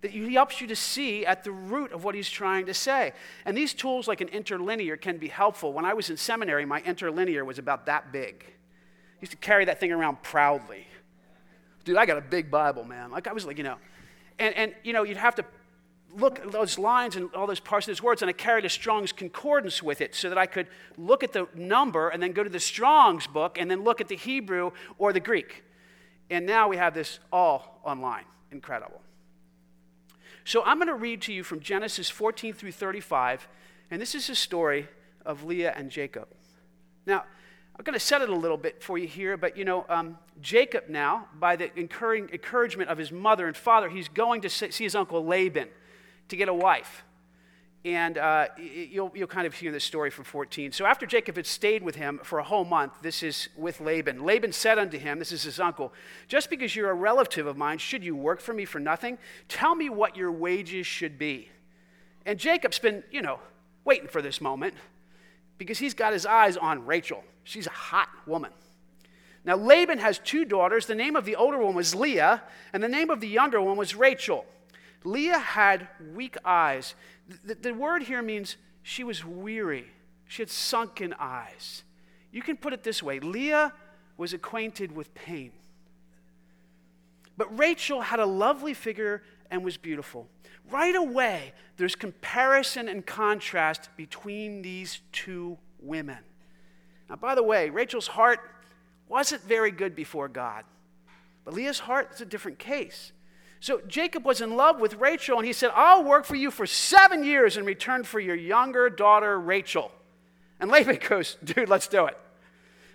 [0.00, 3.12] that He helps you to see at the root of what He's trying to say.
[3.44, 5.72] And these tools, like an interlinear, can be helpful.
[5.72, 8.44] When I was in seminary, my interlinear was about that big.
[8.46, 10.86] I used to carry that thing around proudly.
[11.88, 13.10] Dude, I got a big Bible, man.
[13.10, 13.76] Like I was like, you know,
[14.38, 15.44] and, and, you know, you'd have to
[16.14, 18.68] look at those lines and all those parts of those words, and I carried a
[18.68, 20.66] Strong's Concordance with it so that I could
[20.98, 24.08] look at the number and then go to the Strong's book and then look at
[24.08, 25.64] the Hebrew or the Greek.
[26.28, 28.24] And now we have this all online.
[28.52, 29.00] Incredible.
[30.44, 33.48] So I'm going to read to you from Genesis 14 through 35,
[33.90, 34.88] and this is the story
[35.24, 36.28] of Leah and Jacob.
[37.06, 37.24] Now,
[37.78, 40.18] I'm going to set it a little bit for you here, but you know, um,
[40.42, 44.96] Jacob now, by the encouragement of his mother and father, he's going to see his
[44.96, 45.68] uncle Laban
[46.28, 47.04] to get a wife.
[47.84, 50.72] And uh, you'll, you'll kind of hear this story from 14.
[50.72, 54.24] So after Jacob had stayed with him for a whole month, this is with Laban.
[54.24, 55.92] Laban said unto him, This is his uncle,
[56.26, 59.18] just because you're a relative of mine, should you work for me for nothing?
[59.48, 61.48] Tell me what your wages should be.
[62.26, 63.38] And Jacob's been, you know,
[63.84, 64.74] waiting for this moment
[65.58, 67.22] because he's got his eyes on Rachel.
[67.44, 68.52] She's a hot woman.
[69.44, 70.86] Now, Laban has two daughters.
[70.86, 72.42] The name of the older one was Leah,
[72.72, 74.44] and the name of the younger one was Rachel.
[75.04, 76.94] Leah had weak eyes.
[77.44, 79.86] The, the, word here means she was weary,
[80.26, 81.82] she had sunken eyes.
[82.30, 83.72] You can put it this way Leah
[84.16, 85.52] was acquainted with pain.
[87.36, 90.26] But Rachel had a lovely figure and was beautiful.
[90.70, 96.18] Right away, there's comparison and contrast between these two women.
[97.08, 98.40] Now, by the way, Rachel's heart
[99.08, 100.64] wasn't very good before God,
[101.44, 103.12] but Leah's heart is a different case.
[103.60, 106.66] So Jacob was in love with Rachel, and he said, I'll work for you for
[106.66, 109.90] seven years in return for your younger daughter, Rachel.
[110.60, 112.16] And Laban goes, Dude, let's do it.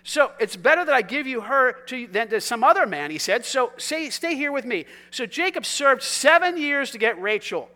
[0.03, 3.17] So it's better that I give you her to, than to some other man, he
[3.17, 3.45] said.
[3.45, 4.85] So stay, stay here with me.
[5.11, 7.69] So Jacob served seven years to get Rachel.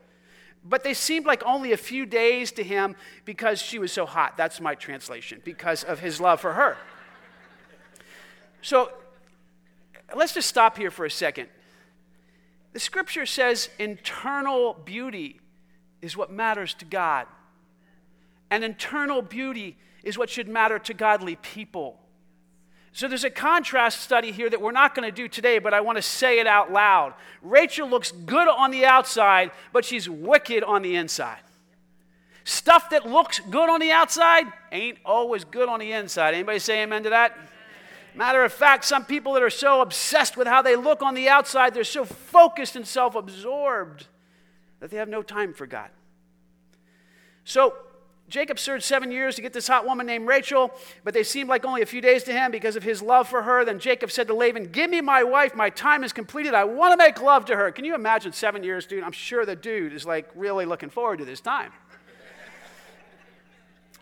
[0.63, 4.36] But they seemed like only a few days to him because she was so hot.
[4.36, 6.76] That's my translation, because of his love for her.
[8.62, 8.92] So
[10.13, 11.48] let's just stop here for a second.
[12.74, 15.40] The scripture says internal beauty
[16.02, 17.28] is what matters to God.
[18.52, 22.00] And internal beauty is what should matter to godly people.
[22.93, 25.82] So there's a contrast study here that we're not going to do today, but I
[25.82, 27.13] want to say it out loud.
[27.41, 31.39] Rachel looks good on the outside, but she's wicked on the inside.
[32.43, 36.34] Stuff that looks good on the outside ain't always good on the inside.
[36.34, 37.38] Anybody say amen to that?
[38.15, 41.30] Matter of fact, some people that are so obsessed with how they look on the
[41.30, 44.08] outside, they're so focused and self absorbed
[44.80, 45.89] that they have no time for God.
[47.43, 47.76] So
[48.30, 50.72] Jacob served seven years to get this hot woman named Rachel,
[51.06, 53.44] but they seemed like only a few days to him because of his love for
[53.44, 53.63] her.
[53.63, 55.56] Then Jacob said to Laban, Give me my wife.
[55.56, 56.54] My time is completed.
[56.54, 57.72] I want to make love to her.
[57.72, 59.04] Can you imagine seven years, dude?
[59.04, 61.72] I'm sure the dude is like really looking forward to this time.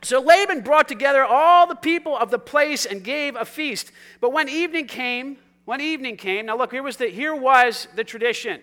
[0.01, 3.91] So Laban brought together all the people of the place and gave a feast.
[4.21, 8.03] But when evening came, when evening came, now look, here was the, here was the
[8.03, 8.61] tradition.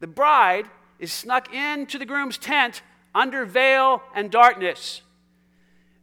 [0.00, 0.66] The bride
[0.98, 2.82] is snuck into the groom's tent
[3.14, 5.02] under veil and darkness.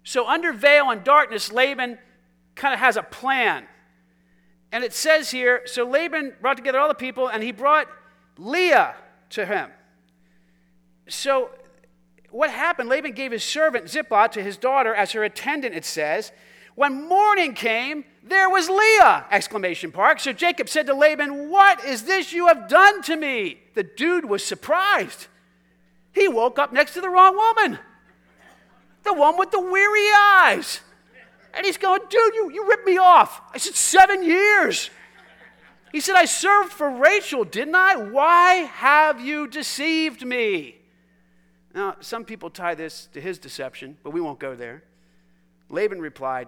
[0.03, 1.99] So, under veil and darkness, Laban
[2.55, 3.67] kind of has a plan.
[4.71, 7.87] And it says here so Laban brought together all the people and he brought
[8.37, 8.95] Leah
[9.31, 9.69] to him.
[11.07, 11.49] So,
[12.29, 12.87] what happened?
[12.87, 16.31] Laban gave his servant Zilpah to his daughter as her attendant, it says.
[16.75, 19.25] When morning came, there was Leah!
[19.29, 20.21] Exclamation mark.
[20.21, 23.59] So Jacob said to Laban, What is this you have done to me?
[23.73, 25.27] The dude was surprised.
[26.13, 27.79] He woke up next to the wrong woman,
[29.03, 30.81] the one with the weary eyes.
[31.53, 33.41] And he's going, dude, you, you ripped me off.
[33.53, 34.89] I said, seven years.
[35.91, 37.95] He said, I served for Rachel, didn't I?
[37.97, 40.77] Why have you deceived me?
[41.73, 44.83] Now, some people tie this to his deception, but we won't go there.
[45.69, 46.47] Laban replied,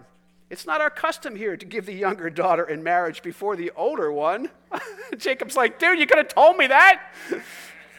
[0.50, 4.12] It's not our custom here to give the younger daughter in marriage before the older
[4.12, 4.50] one.
[5.18, 7.02] Jacob's like, Dude, you could have told me that.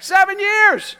[0.01, 0.97] Seven years.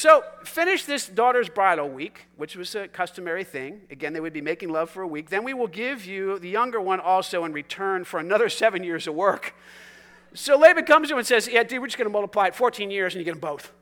[0.00, 3.82] So, finish this daughter's bridal week, which was a customary thing.
[3.90, 5.28] Again, they would be making love for a week.
[5.28, 9.06] Then we will give you the younger one also in return for another seven years
[9.06, 9.54] of work.
[10.32, 12.54] So Laban comes to him and says, Yeah, dude, we're just going to multiply it
[12.54, 13.72] 14 years and you get them both.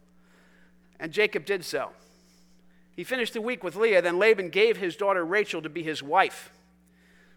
[0.98, 1.90] And Jacob did so.
[2.96, 4.02] He finished the week with Leah.
[4.02, 6.50] Then Laban gave his daughter Rachel to be his wife.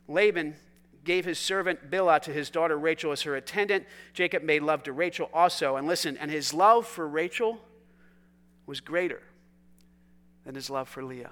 [0.08, 0.56] Laban
[1.04, 3.86] gave his servant Bilhah to his daughter Rachel as her attendant.
[4.16, 5.76] Jacob made love to Rachel also.
[5.76, 7.62] And listen, and his love for Rachel
[8.66, 9.22] was greater
[10.46, 11.32] than his love for Leah.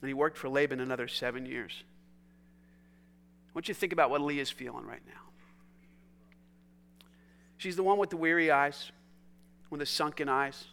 [0.00, 1.82] And he worked for Laban another seven years.
[3.48, 5.12] I want you to think about what Leah's feeling right now.
[7.56, 8.90] She's the one with the weary eyes,
[9.70, 10.66] with the sunken eyes.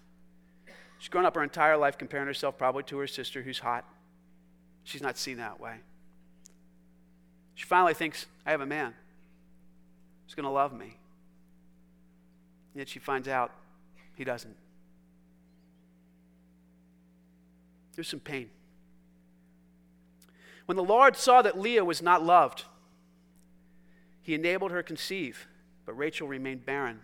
[0.98, 3.86] She's grown up her entire life comparing herself probably to her sister who's hot.
[4.84, 5.78] She's not seen that way.
[7.56, 8.94] She finally thinks, I have a man
[10.26, 10.98] who's going to love me.
[12.76, 13.52] Yet she finds out
[14.16, 14.56] he doesn't.
[17.96, 18.50] There's some pain.
[20.66, 22.64] When the Lord saw that Leah was not loved,
[24.22, 25.48] he enabled her to conceive,
[25.86, 27.00] but Rachel remained barren.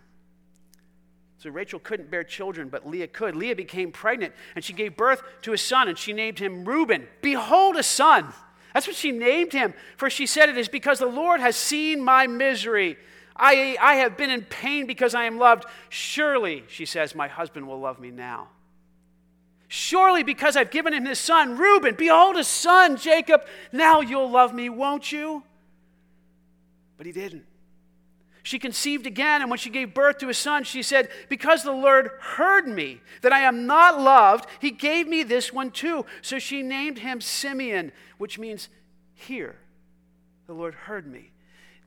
[1.38, 3.36] So Rachel couldn't bear children, but Leah could.
[3.36, 7.06] Leah became pregnant, and she gave birth to a son, and she named him Reuben.
[7.22, 8.32] Behold, a son.
[8.74, 9.74] That's what she named him.
[9.96, 12.96] For she said, It is because the Lord has seen my misery.
[13.38, 15.64] I, I have been in pain because I am loved.
[15.88, 18.48] Surely, she says, my husband will love me now.
[19.68, 24.54] Surely, because I've given him his son, Reuben, behold, a son, Jacob, now you'll love
[24.54, 25.42] me, won't you?
[26.96, 27.44] But he didn't.
[28.42, 31.72] She conceived again, and when she gave birth to a son, she said, Because the
[31.72, 36.06] Lord heard me, that I am not loved, he gave me this one too.
[36.22, 38.70] So she named him Simeon, which means,
[39.12, 39.56] Here,
[40.46, 41.30] the Lord heard me.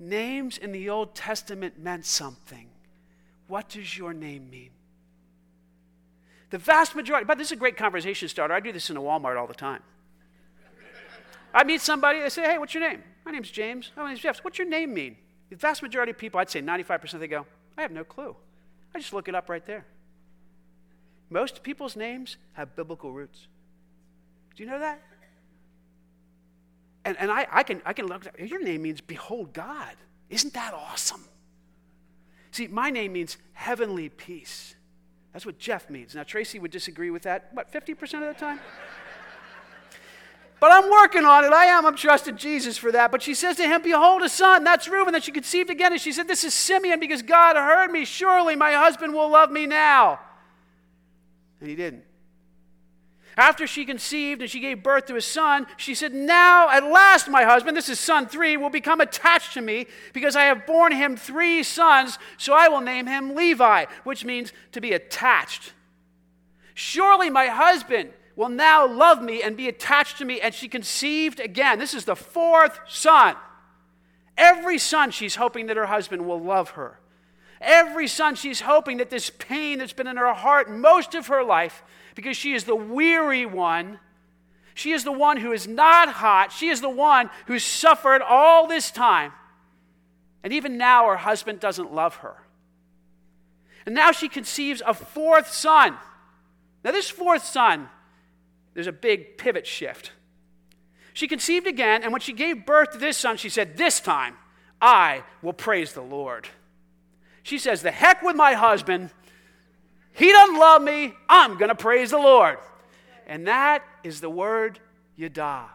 [0.02, 2.68] Names in the Old Testament meant something.
[3.48, 4.72] What does your name mean?
[6.50, 8.52] The vast majority, but this is a great conversation starter.
[8.52, 9.84] I do this in a Walmart all the time.
[11.54, 13.04] I meet somebody, they say, Hey, what's your name?
[13.26, 13.92] My name's James.
[13.96, 14.40] Oh, my name's Jeff.
[14.40, 15.18] What's your name mean?
[15.52, 17.46] The vast majority of people, I'd say 95%, they go,
[17.78, 18.36] I have no clue.
[18.96, 19.86] I just look it up right there.
[21.30, 23.48] Most people's names have biblical roots.
[24.56, 25.00] Do you know that?
[27.04, 29.96] And, and I, I, can, I can look, your name means behold God.
[30.30, 31.26] Isn't that awesome?
[32.52, 34.76] See, my name means heavenly peace.
[35.34, 36.14] That's what Jeff means.
[36.14, 38.60] Now, Tracy would disagree with that, what, 50% of the time?
[40.62, 41.52] But I'm working on it.
[41.52, 41.88] I am.
[41.88, 43.12] I'm trusting Jesus for that.
[43.12, 44.64] But she says to him, Behold, a son.
[44.64, 45.12] That's Reuben.
[45.12, 45.92] That she conceived again.
[45.92, 48.06] And she said, This is Simeon because God heard me.
[48.06, 50.20] Surely my husband will love me now.
[51.60, 52.04] And he didn't.
[53.38, 57.30] After she conceived and she gave birth to a son, she said, Now at last
[57.30, 60.92] my husband, this is son three, will become attached to me because I have borne
[60.92, 65.74] him three sons, so I will name him Levi, which means to be attached.
[66.74, 70.42] Surely my husband will now love me and be attached to me.
[70.42, 71.80] And she conceived again.
[71.80, 73.36] This is the fourth son.
[74.38, 77.00] Every son, she's hoping that her husband will love her.
[77.62, 81.44] Every son, she's hoping that this pain that's been in her heart most of her
[81.44, 81.84] life,
[82.16, 84.00] because she is the weary one,
[84.74, 88.68] she is the one who is not hot, she is the one who's suffered all
[88.68, 89.32] this time.
[90.44, 92.36] And even now, her husband doesn't love her.
[93.86, 95.98] And now she conceives a fourth son.
[96.84, 97.90] Now, this fourth son
[98.74, 100.12] there's a big pivot shift.
[101.14, 104.36] She conceived again, and when she gave birth to this son, she said, This time
[104.82, 106.48] I will praise the Lord.
[107.44, 109.12] She says, The heck with my husband.
[110.14, 111.14] He doesn't love me.
[111.30, 112.58] I'm going to praise the Lord.
[113.28, 114.80] And that is the word
[115.16, 115.70] Yada.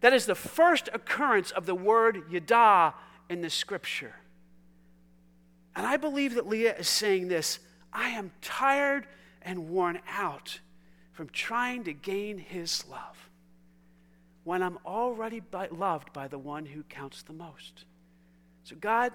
[0.00, 2.94] That is the first occurrence of the word Yada
[3.28, 4.14] in the scripture.
[5.74, 7.58] And I believe that Leah is saying this
[7.92, 9.06] I am tired
[9.42, 10.60] and worn out
[11.12, 13.28] from trying to gain his love
[14.44, 17.84] when I'm already by, loved by the one who counts the most.
[18.64, 19.12] So, God,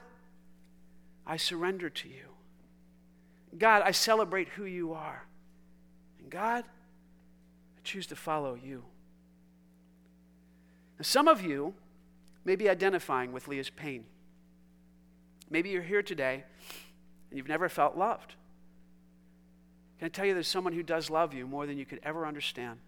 [1.25, 2.29] I surrender to you.
[3.57, 5.23] God, I celebrate who you are.
[6.19, 8.83] And God, I choose to follow you.
[10.97, 11.73] Now, some of you
[12.45, 14.05] may be identifying with Leah's pain.
[15.49, 16.43] Maybe you're here today
[17.29, 18.35] and you've never felt loved.
[19.99, 22.25] Can I tell you there's someone who does love you more than you could ever
[22.25, 22.79] understand?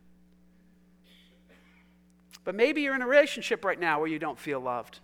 [2.44, 5.00] But maybe you're in a relationship right now where you don't feel loved.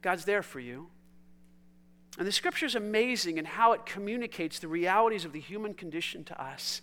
[0.00, 0.88] God's there for you.
[2.18, 6.24] And the scripture is amazing in how it communicates the realities of the human condition
[6.24, 6.80] to us.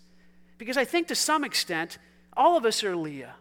[0.58, 1.98] Because I think to some extent,
[2.36, 3.36] all of us are Leah.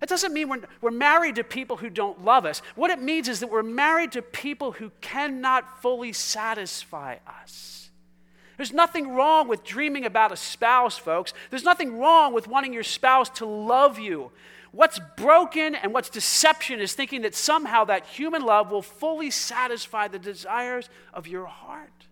[0.00, 2.62] That doesn't mean we're, we're married to people who don't love us.
[2.74, 7.90] What it means is that we're married to people who cannot fully satisfy us.
[8.56, 11.32] There's nothing wrong with dreaming about a spouse, folks.
[11.50, 14.32] There's nothing wrong with wanting your spouse to love you.
[14.72, 20.08] What's broken and what's deception is thinking that somehow that human love will fully satisfy
[20.08, 22.06] the desires of your heart.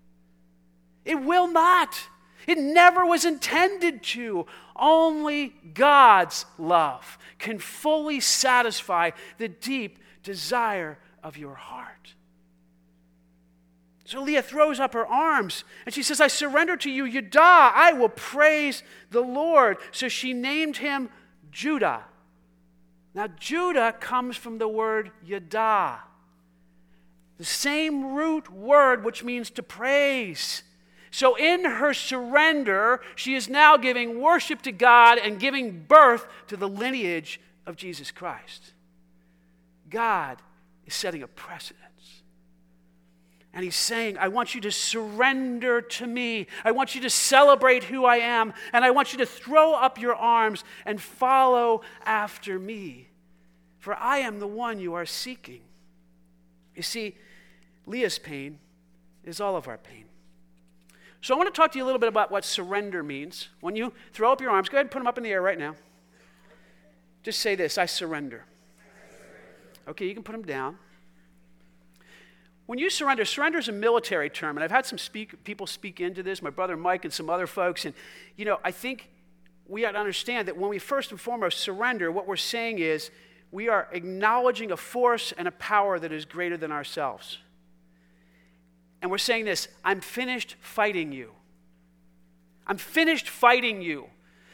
[1.04, 2.08] It will not.
[2.46, 4.46] It never was intended to.
[4.74, 12.14] Only God's love can fully satisfy the deep desire of your heart.
[14.04, 17.40] So Leah throws up her arms and she says, I surrender to you, Yada.
[17.40, 19.78] I will praise the Lord.
[19.90, 21.10] So she named him
[21.50, 22.04] Judah.
[23.16, 26.00] Now, Judah comes from the word Yada,
[27.38, 30.62] the same root word which means to praise.
[31.10, 36.58] So, in her surrender, she is now giving worship to God and giving birth to
[36.58, 38.74] the lineage of Jesus Christ.
[39.88, 40.42] God
[40.84, 41.86] is setting a precedence.
[43.56, 46.46] And he's saying, I want you to surrender to me.
[46.62, 48.52] I want you to celebrate who I am.
[48.74, 53.05] And I want you to throw up your arms and follow after me.
[53.86, 55.60] For I am the one you are seeking.
[56.74, 57.14] You see,
[57.86, 58.58] Leah's pain
[59.24, 60.06] is all of our pain.
[61.20, 63.46] So I want to talk to you a little bit about what surrender means.
[63.60, 65.40] When you throw up your arms, go ahead and put them up in the air
[65.40, 65.76] right now.
[67.22, 68.44] Just say this I surrender.
[69.86, 70.78] Okay, you can put them down.
[72.66, 76.00] When you surrender, surrender is a military term, and I've had some speak, people speak
[76.00, 77.94] into this, my brother Mike and some other folks, and
[78.34, 79.10] you know, I think
[79.68, 83.12] we ought to understand that when we first and foremost surrender, what we're saying is
[83.50, 87.38] we are acknowledging a force and a power that is greater than ourselves.
[89.02, 91.32] And we're saying this I'm finished fighting you.
[92.66, 94.06] I'm finished fighting you.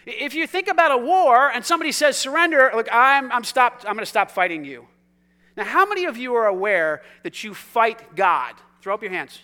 [0.05, 3.95] If you think about a war and somebody says surrender, look, I'm, I'm, stopped, I'm
[3.95, 4.87] going to stop fighting you.
[5.57, 8.55] Now, how many of you are aware that you fight God?
[8.81, 9.39] Throw up your hands.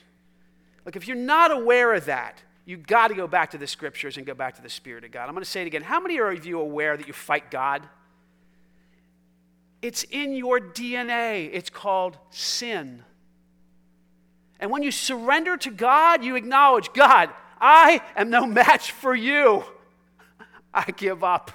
[0.85, 4.17] Look, if you're not aware of that, you've got to go back to the scriptures
[4.17, 5.29] and go back to the Spirit of God.
[5.29, 5.83] I'm going to say it again.
[5.83, 7.89] How many of you are aware that you fight God?
[9.81, 11.51] It's in your DNA.
[11.53, 13.05] It's called sin.
[14.61, 19.64] And when you surrender to God, you acknowledge, God, I am no match for you.
[20.74, 21.53] I give up.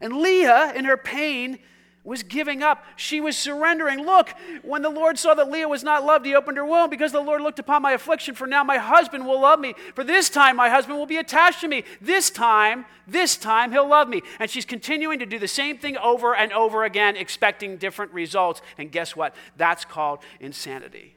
[0.00, 1.60] And Leah, in her pain,
[2.04, 2.84] was giving up.
[2.96, 4.04] She was surrendering.
[4.04, 4.30] Look,
[4.62, 7.20] when the Lord saw that Leah was not loved, he opened her womb because the
[7.20, 8.34] Lord looked upon my affliction.
[8.34, 9.74] For now my husband will love me.
[9.94, 11.84] For this time my husband will be attached to me.
[12.00, 14.22] This time, this time he'll love me.
[14.40, 18.62] And she's continuing to do the same thing over and over again, expecting different results.
[18.78, 19.34] And guess what?
[19.56, 21.14] That's called insanity.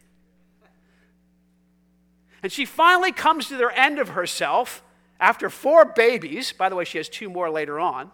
[2.44, 4.84] And she finally comes to the end of herself
[5.20, 6.52] after four babies.
[6.52, 8.12] By the way, she has two more later on.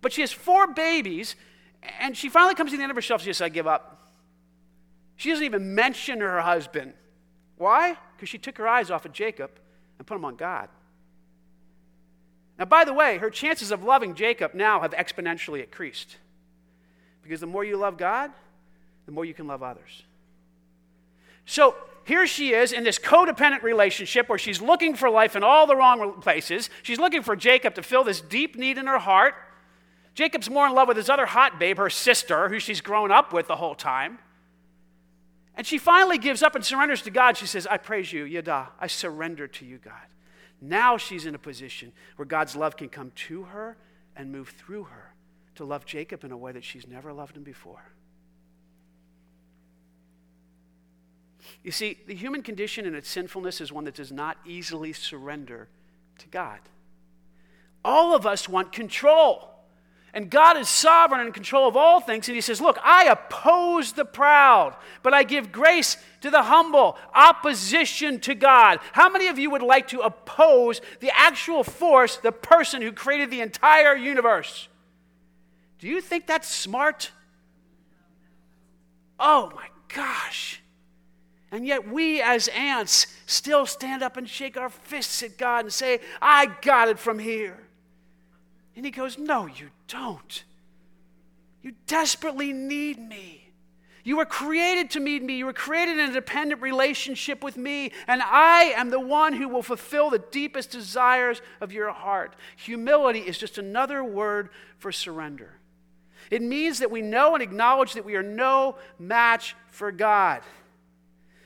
[0.00, 1.36] But she has four babies,
[2.00, 3.22] and she finally comes to the end of herself.
[3.22, 4.12] She says, I give up.
[5.16, 6.94] She doesn't even mention her husband.
[7.56, 7.96] Why?
[8.16, 9.50] Because she took her eyes off of Jacob
[9.98, 10.68] and put them on God.
[12.58, 16.16] Now, by the way, her chances of loving Jacob now have exponentially increased.
[17.22, 18.30] Because the more you love God,
[19.06, 20.02] the more you can love others.
[21.46, 21.74] So
[22.04, 25.76] here she is in this codependent relationship where she's looking for life in all the
[25.76, 26.70] wrong places.
[26.82, 29.34] She's looking for Jacob to fill this deep need in her heart.
[30.14, 33.32] Jacob's more in love with his other hot babe, her sister, who she's grown up
[33.32, 34.18] with the whole time.
[35.56, 37.36] And she finally gives up and surrenders to God.
[37.36, 38.70] She says, I praise you, Yada.
[38.80, 39.92] I surrender to you, God.
[40.60, 43.76] Now she's in a position where God's love can come to her
[44.16, 45.14] and move through her
[45.56, 47.84] to love Jacob in a way that she's never loved him before.
[51.62, 55.68] You see, the human condition and its sinfulness is one that does not easily surrender
[56.18, 56.60] to God.
[57.84, 59.53] All of us want control.
[60.14, 62.28] And God is sovereign and in control of all things.
[62.28, 66.96] And He says, Look, I oppose the proud, but I give grace to the humble,
[67.12, 68.78] opposition to God.
[68.92, 73.32] How many of you would like to oppose the actual force, the person who created
[73.32, 74.68] the entire universe?
[75.80, 77.10] Do you think that's smart?
[79.18, 80.62] Oh my gosh.
[81.50, 85.72] And yet, we as ants still stand up and shake our fists at God and
[85.72, 87.63] say, I got it from here.
[88.76, 90.44] And He goes, No, you don't.
[91.62, 93.44] You desperately need me.
[94.04, 95.36] You were created to meet me.
[95.36, 99.48] You were created in a dependent relationship with me, and I am the one who
[99.48, 102.36] will fulfill the deepest desires of your heart.
[102.56, 105.54] Humility is just another word for surrender.
[106.30, 110.42] It means that we know and acknowledge that we are no match for God.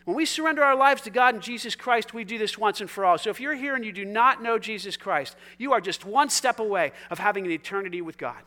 [0.09, 2.89] When we surrender our lives to God and Jesus Christ, we do this once and
[2.89, 3.19] for all.
[3.19, 6.31] So if you're here and you do not know Jesus Christ, you are just one
[6.31, 8.39] step away of having an eternity with God.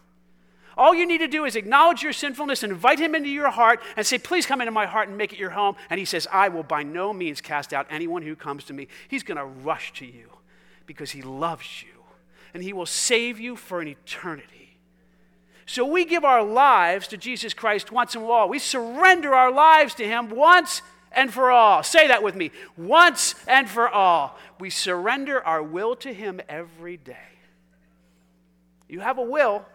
[0.76, 4.08] All you need to do is acknowledge your sinfulness invite him into your heart and
[4.08, 5.76] say, Please come into my heart and make it your home.
[5.92, 8.88] And he says, I will by no means cast out anyone who comes to me.
[9.08, 10.32] He's going to rush to you
[10.88, 12.02] because he loves you
[12.56, 14.80] and he will save you for an eternity.
[15.68, 18.50] So we give our lives to Jesus Christ once and for all.
[18.50, 20.82] We surrender our lives to him once
[21.12, 21.84] and for all.
[21.84, 22.52] Say that with me.
[22.78, 24.38] Once and for all.
[24.60, 27.18] We surrender our will to Him every day.
[28.88, 29.66] You have a will,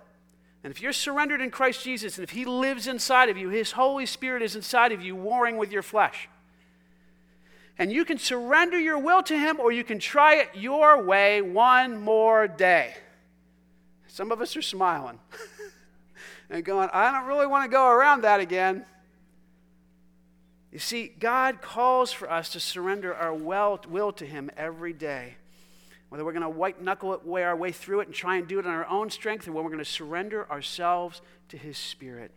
[0.62, 3.72] and if you're surrendered in Christ Jesus, and if He lives inside of you, His
[3.72, 6.28] Holy Spirit is inside of you, warring with your flesh.
[7.78, 11.42] And you can surrender your will to Him, or you can try it your way
[11.42, 12.94] one more day.
[14.08, 15.18] Some of us are smiling
[16.50, 18.84] and going, I don't really want to go around that again.
[20.76, 25.36] You see, God calls for us to surrender our will to Him every day.
[26.10, 28.46] Whether we're going to white knuckle it, way our way through it and try and
[28.46, 31.78] do it on our own strength, or when we're going to surrender ourselves to His
[31.78, 32.30] Spirit.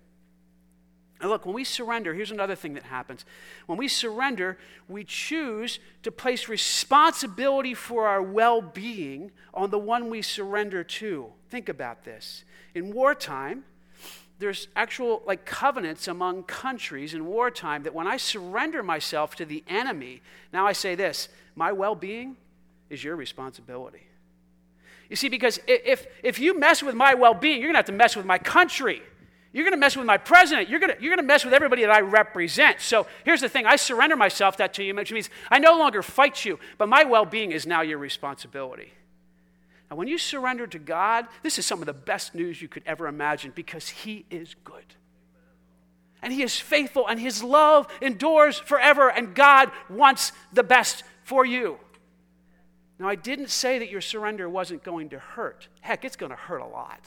[1.20, 3.26] And look, when we surrender, here's another thing that happens.
[3.66, 10.10] When we surrender, we choose to place responsibility for our well being on the one
[10.10, 11.34] we surrender to.
[11.50, 12.46] Think about this.
[12.74, 13.66] In wartime,
[14.40, 19.64] there's actual like covenants among countries in wartime that when I surrender myself to the
[19.68, 20.22] enemy,
[20.52, 22.38] now I say this my well being
[22.90, 24.04] is your responsibility.
[25.10, 27.86] You see, because if, if you mess with my well being, you're going to have
[27.86, 29.02] to mess with my country.
[29.52, 30.70] You're going to mess with my president.
[30.70, 32.80] You're going, to, you're going to mess with everybody that I represent.
[32.82, 36.04] So here's the thing I surrender myself that to you, which means I no longer
[36.04, 38.94] fight you, but my well being is now your responsibility.
[39.90, 42.84] And when you surrender to God, this is some of the best news you could
[42.86, 44.86] ever imagine because He is good.
[46.22, 51.46] And He is faithful, and His love endures forever, and God wants the best for
[51.46, 51.80] you.
[53.00, 55.70] Now, I didn't say that your surrender wasn't going to hurt.
[55.82, 57.00] Heck, it's going to hurt a lot.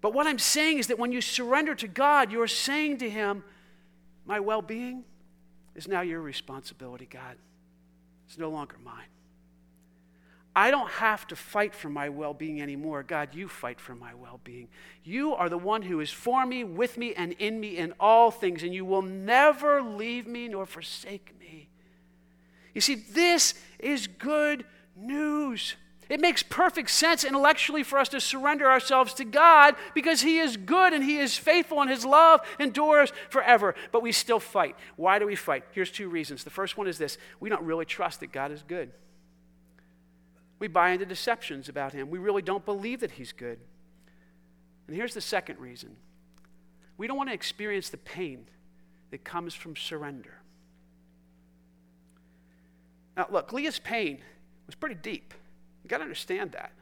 [0.00, 3.44] But what I'm saying is that when you surrender to God, you're saying to Him,
[4.24, 5.04] My well being
[5.74, 7.36] is now your responsibility, God.
[8.26, 9.06] It's no longer mine.
[10.56, 13.02] I don't have to fight for my well being anymore.
[13.02, 14.68] God, you fight for my well being.
[15.04, 18.30] You are the one who is for me, with me, and in me in all
[18.30, 21.68] things, and you will never leave me nor forsake me.
[22.72, 24.64] You see, this is good
[24.96, 25.76] news.
[26.08, 30.56] It makes perfect sense intellectually for us to surrender ourselves to God because He is
[30.56, 33.74] good and He is faithful and His love endures forever.
[33.92, 34.74] But we still fight.
[34.96, 35.64] Why do we fight?
[35.72, 36.44] Here's two reasons.
[36.44, 38.90] The first one is this we don't really trust that God is good.
[40.58, 42.10] We buy into deceptions about him.
[42.10, 43.58] We really don't believe that he's good.
[44.86, 45.96] And here's the second reason
[46.96, 48.46] we don't want to experience the pain
[49.10, 50.34] that comes from surrender.
[53.16, 54.18] Now, look, Leah's pain
[54.66, 55.34] was pretty deep.
[55.82, 56.72] You got to understand that.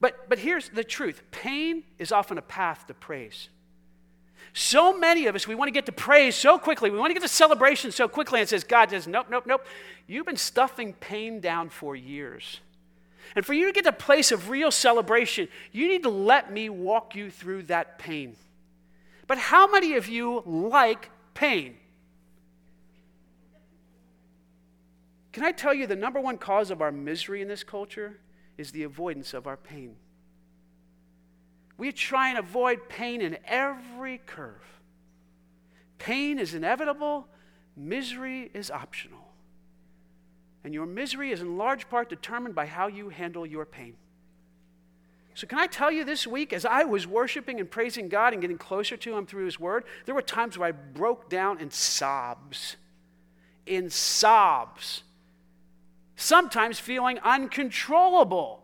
[0.00, 3.48] But, but here's the truth pain is often a path to praise.
[4.52, 6.90] So many of us, we want to get to praise so quickly.
[6.90, 8.40] We want to get to celebration so quickly.
[8.40, 9.66] And says, God says, nope, nope, nope.
[10.06, 12.60] You've been stuffing pain down for years.
[13.34, 16.52] And for you to get to a place of real celebration, you need to let
[16.52, 18.36] me walk you through that pain.
[19.26, 21.76] But how many of you like pain?
[25.32, 28.18] Can I tell you the number one cause of our misery in this culture
[28.58, 29.96] is the avoidance of our pain?
[31.82, 34.62] We try and avoid pain in every curve.
[35.98, 37.26] Pain is inevitable,
[37.76, 39.32] misery is optional.
[40.62, 43.96] And your misery is in large part determined by how you handle your pain.
[45.34, 48.40] So, can I tell you this week, as I was worshiping and praising God and
[48.40, 51.72] getting closer to Him through His Word, there were times where I broke down in
[51.72, 52.76] sobs.
[53.66, 55.02] In sobs.
[56.14, 58.61] Sometimes feeling uncontrollable.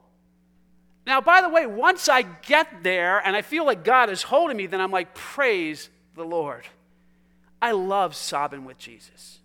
[1.09, 4.59] Now, by the way, once I get there and I feel like God is holding
[4.59, 6.67] me, then I'm like, praise the Lord.
[7.63, 9.39] I love sobbing with Jesus.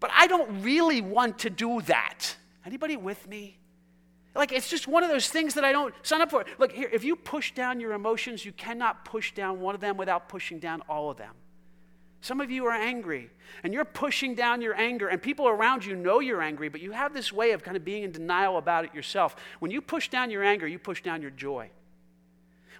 [0.00, 2.34] But I don't really want to do that.
[2.66, 3.56] Anybody with me?
[4.34, 6.44] Like, it's just one of those things that I don't sign up for.
[6.58, 9.96] Look, here, if you push down your emotions, you cannot push down one of them
[9.96, 11.34] without pushing down all of them.
[12.22, 13.30] Some of you are angry,
[13.64, 16.92] and you're pushing down your anger, and people around you know you're angry, but you
[16.92, 19.34] have this way of kind of being in denial about it yourself.
[19.58, 21.68] When you push down your anger, you push down your joy.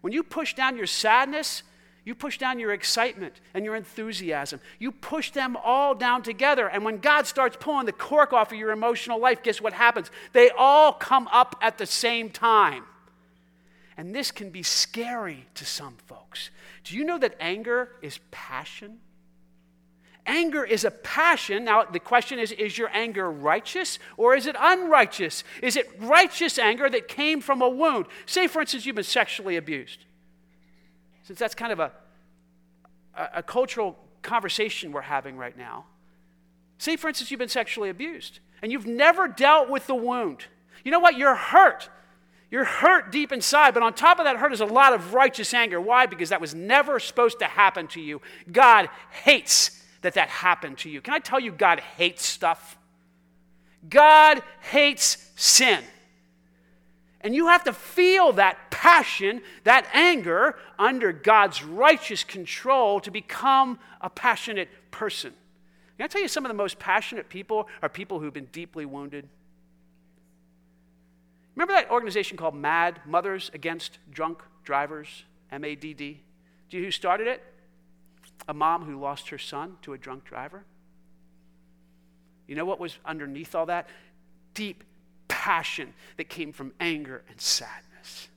[0.00, 1.64] When you push down your sadness,
[2.04, 4.60] you push down your excitement and your enthusiasm.
[4.78, 6.68] You push them all down together.
[6.68, 10.08] And when God starts pulling the cork off of your emotional life, guess what happens?
[10.32, 12.84] They all come up at the same time.
[13.96, 16.50] And this can be scary to some folks.
[16.84, 19.00] Do you know that anger is passion?
[20.26, 21.64] Anger is a passion.
[21.64, 25.42] Now, the question is is your anger righteous or is it unrighteous?
[25.62, 28.06] Is it righteous anger that came from a wound?
[28.26, 30.04] Say, for instance, you've been sexually abused.
[31.24, 31.92] Since that's kind of a,
[33.16, 35.86] a, a cultural conversation we're having right now.
[36.78, 40.44] Say, for instance, you've been sexually abused and you've never dealt with the wound.
[40.84, 41.16] You know what?
[41.16, 41.88] You're hurt.
[42.48, 45.52] You're hurt deep inside, but on top of that hurt is a lot of righteous
[45.54, 45.80] anger.
[45.80, 46.06] Why?
[46.06, 48.20] Because that was never supposed to happen to you.
[48.52, 48.88] God
[49.24, 51.00] hates that that happened to you.
[51.00, 52.76] Can I tell you, God hates stuff?
[53.88, 55.82] God hates sin.
[57.20, 63.78] And you have to feel that passion, that anger, under God's righteous control to become
[64.00, 65.32] a passionate person.
[65.96, 68.84] Can I tell you, some of the most passionate people are people who've been deeply
[68.84, 69.28] wounded?
[71.54, 76.20] Remember that organization called MADD, Mothers Against Drunk Drivers, M A D D?
[76.70, 77.42] Do you know who started it?
[78.48, 80.64] A mom who lost her son to a drunk driver?
[82.46, 83.88] You know what was underneath all that?
[84.54, 84.84] Deep
[85.28, 88.28] passion that came from anger and sadness.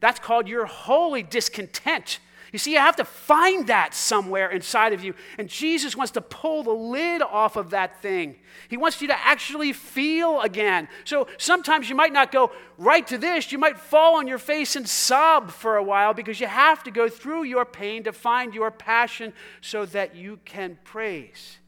[0.00, 2.20] That's called your holy discontent
[2.52, 5.14] you see, you have to find that somewhere inside of you.
[5.38, 8.36] And Jesus wants to pull the lid off of that thing.
[8.68, 10.88] He wants you to actually feel again.
[11.04, 13.52] So sometimes you might not go right to this.
[13.52, 16.90] You might fall on your face and sob for a while because you have to
[16.90, 21.58] go through your pain to find your passion so that you can praise.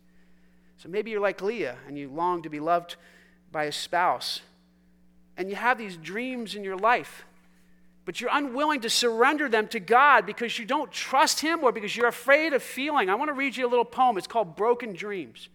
[0.79, 2.97] So maybe you're like Leah and you long to be loved
[3.53, 4.41] by a spouse.
[5.37, 7.25] And you have these dreams in your life
[8.05, 11.97] but you're unwilling to surrender them to God because you don't trust Him or because
[11.97, 13.09] you're afraid of feeling.
[13.09, 14.19] I want to read you a little poem.
[14.19, 15.49] It's called Broken Dreams.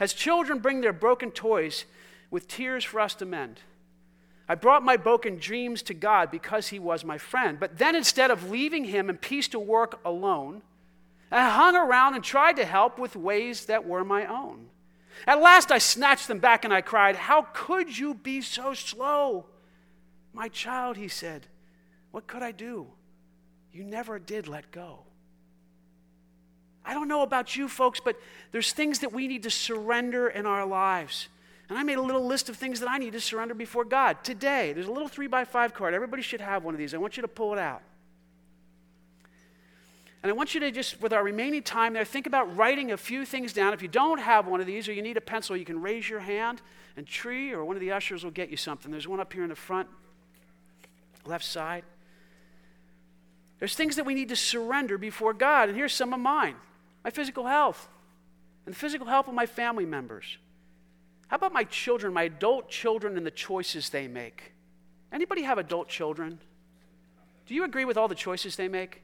[0.00, 1.84] As children bring their broken toys
[2.30, 3.60] with tears for us to mend,
[4.48, 7.58] I brought my broken dreams to God because He was my friend.
[7.58, 10.62] But then instead of leaving Him in peace to work alone,
[11.30, 14.68] I hung around and tried to help with ways that were my own.
[15.26, 19.46] At last I snatched them back and I cried, How could you be so slow?
[20.32, 21.46] My child, he said.
[22.16, 22.86] What could I do?
[23.74, 25.00] You never did let go.
[26.82, 28.18] I don't know about you folks, but
[28.52, 31.28] there's things that we need to surrender in our lives.
[31.68, 34.24] And I made a little list of things that I need to surrender before God
[34.24, 34.72] today.
[34.72, 35.92] There's a little three by five card.
[35.92, 36.94] Everybody should have one of these.
[36.94, 37.82] I want you to pull it out.
[40.22, 42.96] And I want you to just, with our remaining time there, think about writing a
[42.96, 43.74] few things down.
[43.74, 46.08] If you don't have one of these or you need a pencil, you can raise
[46.08, 46.62] your hand,
[46.96, 48.90] and Tree or one of the ushers will get you something.
[48.90, 49.90] There's one up here in the front,
[51.26, 51.84] left side.
[53.58, 55.68] There's things that we need to surrender before God.
[55.68, 56.56] And here's some of mine
[57.04, 57.88] my physical health
[58.64, 60.38] and the physical health of my family members.
[61.28, 64.52] How about my children, my adult children, and the choices they make?
[65.12, 66.38] Anybody have adult children?
[67.46, 69.02] Do you agree with all the choices they make?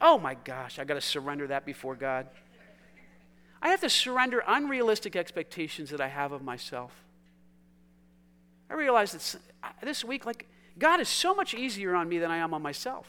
[0.00, 2.26] Oh my gosh, I got to surrender that before God.
[3.62, 6.92] I have to surrender unrealistic expectations that I have of myself.
[8.70, 9.40] I realize that
[9.82, 10.48] this week, like,
[10.78, 13.06] God is so much easier on me than I am on myself.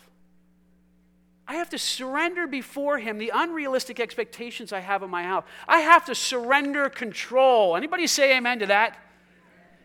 [1.52, 5.44] I have to surrender before him the unrealistic expectations I have of my house.
[5.68, 7.76] I have to surrender control.
[7.76, 8.98] Anybody say amen to that?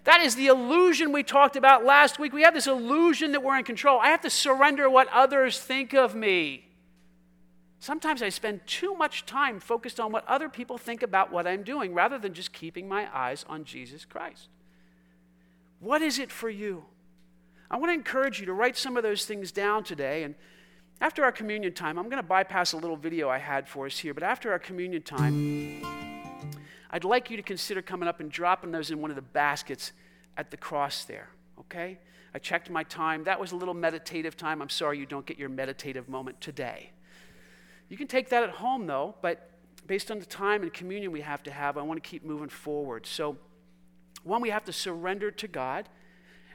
[0.05, 2.33] That is the illusion we talked about last week.
[2.33, 3.99] We have this illusion that we're in control.
[3.99, 6.69] I have to surrender what others think of me.
[7.81, 11.65] Sometimes I spend too much time focused on what other people think about what I'm
[11.65, 14.51] doing rather than just keeping my eyes on Jesus Christ.
[15.81, 16.85] What is it for you?
[17.69, 20.37] I want to encourage you to write some of those things down today and
[21.01, 23.99] after our communion time, I'm going to bypass a little video I had for us
[23.99, 25.83] here, but after our communion time,
[26.91, 29.93] I'd like you to consider coming up and dropping those in one of the baskets
[30.37, 31.29] at the cross there,
[31.59, 31.99] okay?
[32.35, 33.25] I checked my time.
[33.25, 34.63] That was a little meditative time.
[34.63, 36.91] I'm sorry you don't get your meditative moment today.
[37.89, 39.51] You can take that at home, though, but
[39.87, 42.49] based on the time and communion we have to have, I want to keep moving
[42.49, 43.07] forward.
[43.07, 43.37] So,
[44.25, 45.89] one, we have to surrender to God.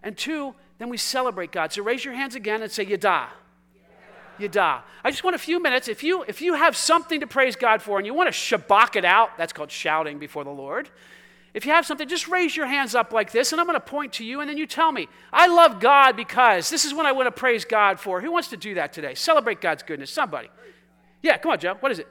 [0.03, 1.71] And two, then we celebrate God.
[1.71, 3.29] So raise your hands again and say, Yada.
[5.03, 5.87] I just want a few minutes.
[5.87, 8.95] If you, if you have something to praise God for and you want to shabach
[8.95, 10.89] it out, that's called shouting before the Lord.
[11.53, 13.85] If you have something, just raise your hands up like this, and I'm going to
[13.85, 17.05] point to you, and then you tell me, I love God because this is what
[17.05, 18.21] I want to praise God for.
[18.21, 19.15] Who wants to do that today?
[19.15, 20.11] Celebrate God's goodness.
[20.11, 20.49] Somebody.
[21.21, 21.75] Yeah, come on, Joe.
[21.79, 22.07] What is it?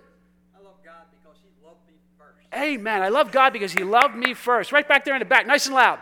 [0.54, 2.54] I love God because He loved me first.
[2.54, 3.02] Amen.
[3.02, 4.72] I love God because He loved me first.
[4.72, 6.00] Right back there in the back, nice and loud.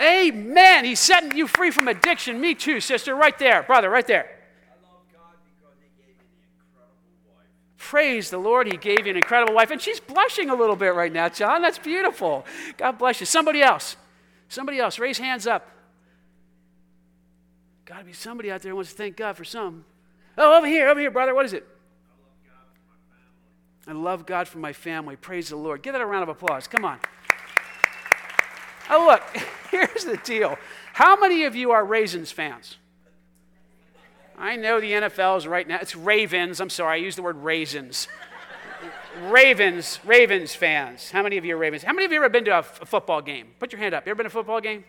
[0.00, 0.84] Amen.
[0.84, 2.40] He's setting you free from addiction.
[2.40, 3.14] Me too, sister.
[3.14, 3.62] Right there.
[3.62, 4.30] Brother, right there.
[7.76, 9.72] Praise the Lord, He gave you an incredible wife.
[9.72, 11.60] And she's blushing a little bit right now, John.
[11.60, 12.46] That's beautiful.
[12.76, 13.26] God bless you.
[13.26, 13.96] Somebody else.
[14.48, 15.68] Somebody else, raise hands up.
[17.84, 19.84] Got to be somebody out there who wants to thank God for some.
[20.38, 21.34] Oh, over here, over here, brother.
[21.34, 21.66] What is it?
[23.88, 25.16] I love God for my family.
[25.16, 25.82] Praise the Lord.
[25.82, 26.68] Give that a round of applause.
[26.68, 27.00] Come on.
[28.90, 30.58] Oh, look, here's the deal.
[30.92, 32.76] How many of you are Raisins fans?
[34.36, 35.78] I know the NFL is right now.
[35.80, 36.60] It's Ravens.
[36.60, 38.08] I'm sorry, I used the word raisins.
[39.24, 41.10] Ravens, Ravens fans.
[41.10, 41.82] How many of you are Ravens?
[41.82, 43.48] How many of you ever been to a, f- a football game?
[43.58, 44.06] Put your hand up.
[44.06, 44.84] You ever been to a football game?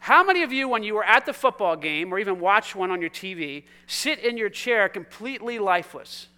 [0.00, 2.90] How many of you, when you were at the football game or even watched one
[2.90, 6.28] on your TV, sit in your chair completely lifeless?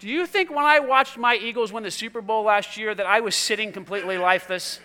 [0.00, 3.04] Do you think when I watched my Eagles win the Super Bowl last year that
[3.04, 4.80] I was sitting completely lifeless?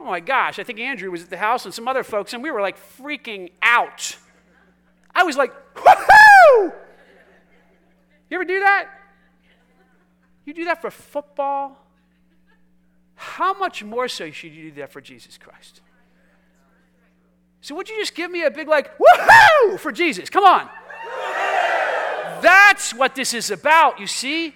[0.00, 2.40] Oh my gosh, I think Andrew was at the house and some other folks, and
[2.40, 4.16] we were like freaking out.
[5.12, 6.72] I was like, woohoo!
[8.30, 8.90] You ever do that?
[10.44, 11.84] You do that for football?
[13.16, 15.80] How much more so should you do that for Jesus Christ?
[17.60, 20.30] So, would you just give me a big, like, woohoo for Jesus?
[20.30, 20.68] Come on.
[22.42, 24.54] That's what this is about, you see?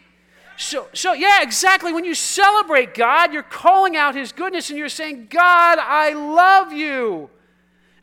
[0.57, 1.93] So, so, yeah, exactly.
[1.93, 6.73] When you celebrate God, you're calling out His goodness and you're saying, God, I love
[6.73, 7.31] you.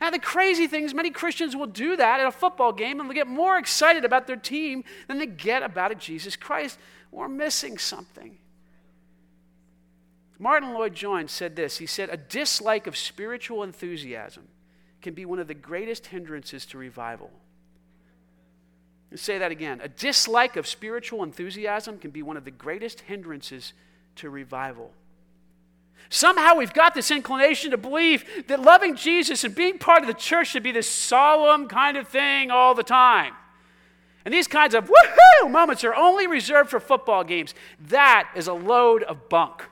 [0.00, 3.08] Now, the crazy thing is, many Christians will do that at a football game and
[3.08, 6.78] they'll get more excited about their team than they get about Jesus Christ.
[7.12, 8.38] We're missing something.
[10.38, 14.48] Martyn Lloyd-Jones said this He said, A dislike of spiritual enthusiasm
[15.02, 17.30] can be one of the greatest hindrances to revival.
[19.14, 19.80] Say that again.
[19.82, 23.72] A dislike of spiritual enthusiasm can be one of the greatest hindrances
[24.16, 24.92] to revival.
[26.08, 30.14] Somehow we've got this inclination to believe that loving Jesus and being part of the
[30.14, 33.34] church should be this solemn kind of thing all the time.
[34.24, 37.54] And these kinds of woohoo moments are only reserved for football games.
[37.88, 39.64] That is a load of bunk.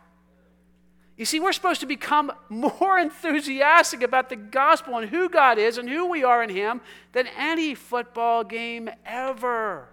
[1.18, 5.76] You see, we're supposed to become more enthusiastic about the gospel and who God is
[5.76, 6.80] and who we are in Him
[7.12, 9.88] than any football game ever.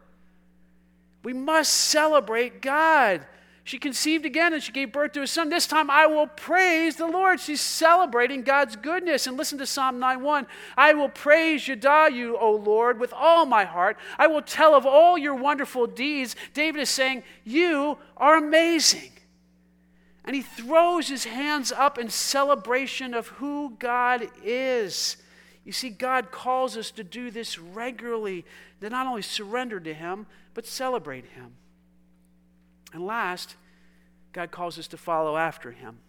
[1.23, 3.25] We must celebrate God.
[3.63, 5.49] She conceived again and she gave birth to a son.
[5.49, 7.39] This time I will praise the Lord.
[7.39, 9.25] She's celebrating God's goodness.
[9.25, 10.45] And listen to Psalm 9:1.
[10.77, 13.97] I will praise Yada you, O Lord, with all my heart.
[14.19, 16.35] I will tell of all your wonderful deeds.
[16.53, 19.14] David is saying, You are amazing.
[20.25, 25.17] And he throws his hands up in celebration of who God is.
[25.63, 28.43] You see, God calls us to do this regularly,
[28.81, 31.53] to not only surrender to him, but celebrate him.
[32.91, 33.55] And last,
[34.33, 35.99] God calls us to follow after him.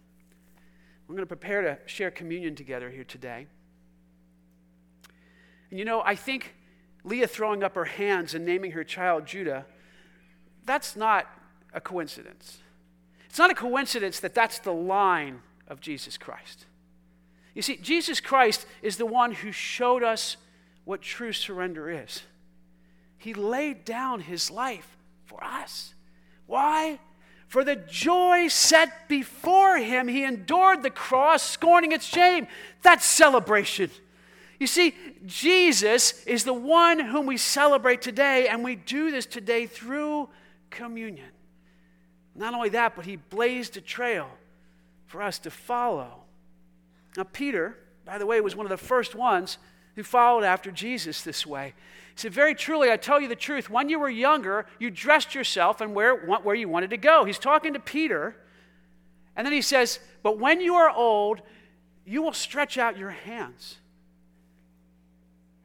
[1.07, 3.47] We're going to prepare to share communion together here today.
[5.69, 6.55] And you know, I think
[7.03, 9.65] Leah throwing up her hands and naming her child Judah,
[10.65, 11.27] that's not
[11.73, 12.59] a coincidence.
[13.37, 16.65] It's not a coincidence that that's the line of Jesus Christ.
[17.53, 20.37] You see, Jesus Christ is the one who showed us
[20.85, 22.23] what true surrender is.
[23.19, 25.93] He laid down his life for us.
[26.47, 26.97] Why?
[27.47, 32.47] For the joy set before him, he endured the cross, scorning its shame.
[32.81, 33.91] That's celebration.
[34.59, 34.95] You see,
[35.27, 40.27] Jesus is the one whom we celebrate today, and we do this today through
[40.71, 41.29] communion.
[42.37, 44.29] Not only that, but he blazed a trail
[45.07, 46.23] for us to follow.
[47.17, 49.57] Now, Peter, by the way, was one of the first ones
[49.95, 51.73] who followed after Jesus this way.
[52.13, 53.69] He said, Very truly, I tell you the truth.
[53.69, 57.25] When you were younger, you dressed yourself and where, where you wanted to go.
[57.25, 58.35] He's talking to Peter.
[59.35, 61.41] And then he says, But when you are old,
[62.05, 63.77] you will stretch out your hands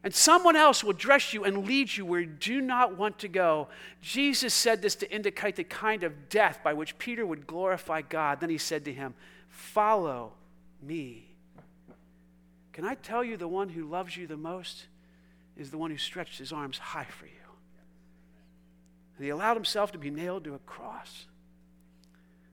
[0.03, 3.29] and someone else will dress you and lead you where you do not want to
[3.29, 3.69] go.
[4.01, 8.41] Jesus said this to indicate the kind of death by which Peter would glorify God.
[8.41, 9.13] Then he said to him,
[9.47, 10.33] Follow
[10.81, 11.29] me.
[12.73, 14.87] Can I tell you the one who loves you the most
[15.55, 17.31] is the one who stretched his arms high for you?
[19.15, 21.27] And he allowed himself to be nailed to a cross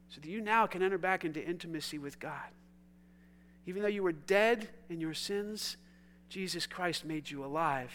[0.08, 2.50] so that you now can enter back into intimacy with God.
[3.66, 5.76] Even though you were dead in your sins,
[6.30, 7.90] Jesus Christ made you alive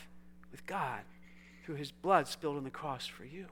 [0.52, 1.02] with God
[1.66, 3.48] through his blood spilled on the cross for you.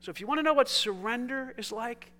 [0.00, 2.12] So if you want to know what surrender is like,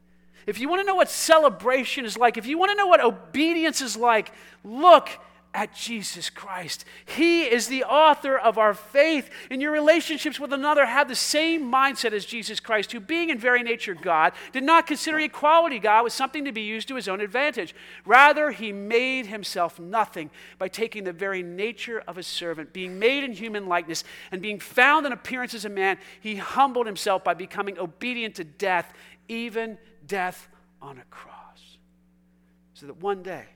[0.46, 3.04] if you want to know what celebration is like, if you want to know what
[3.04, 4.32] obedience is like,
[4.64, 5.10] look
[5.56, 6.84] at Jesus Christ.
[7.06, 9.30] He is the author of our faith.
[9.50, 13.38] In your relationships with another, have the same mindset as Jesus Christ, who, being in
[13.38, 17.08] very nature God, did not consider equality God was something to be used to his
[17.08, 17.74] own advantage.
[18.04, 20.28] Rather, he made himself nothing
[20.58, 24.60] by taking the very nature of a servant, being made in human likeness, and being
[24.60, 28.92] found in appearance as a man, he humbled himself by becoming obedient to death,
[29.26, 30.48] even death
[30.82, 31.78] on a cross.
[32.74, 33.46] so that one day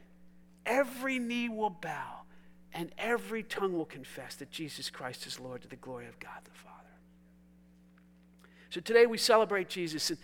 [0.67, 2.21] every knee will bow
[2.73, 6.39] and every tongue will confess that Jesus Christ is Lord to the glory of God
[6.45, 6.77] the Father.
[8.71, 10.11] So today we celebrate Jesus.
[10.11, 10.19] And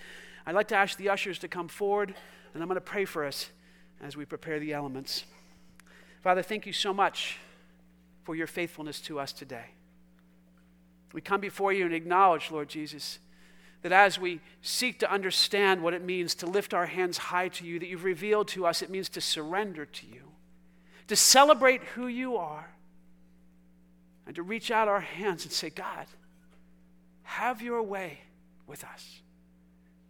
[0.46, 2.14] I'd like to ask the ushers to come forward,
[2.54, 3.50] and I'm going to pray for us
[4.00, 5.24] as we prepare the elements.
[6.22, 7.38] Father, thank you so much
[8.22, 9.66] for your faithfulness to us today.
[11.12, 13.18] We come before you and acknowledge, Lord Jesus,
[13.82, 17.64] that as we seek to understand what it means to lift our hands high to
[17.64, 20.25] you, that you've revealed to us it means to surrender to you,
[21.08, 22.68] to celebrate who you are,
[24.26, 26.06] and to reach out our hands and say, God,
[27.22, 28.18] have your way
[28.66, 29.20] with us,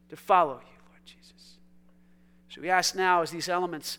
[0.09, 1.57] to follow you, Lord Jesus.
[2.49, 3.99] So we ask now, as these elements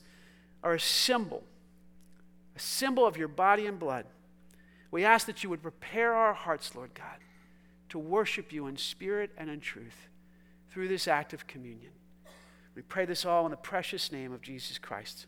[0.63, 1.43] are a symbol,
[2.55, 4.05] a symbol of your body and blood,
[4.89, 7.17] we ask that you would prepare our hearts, Lord God,
[7.89, 10.07] to worship you in spirit and in truth
[10.71, 11.91] through this act of communion.
[12.75, 15.27] We pray this all in the precious name of Jesus Christ.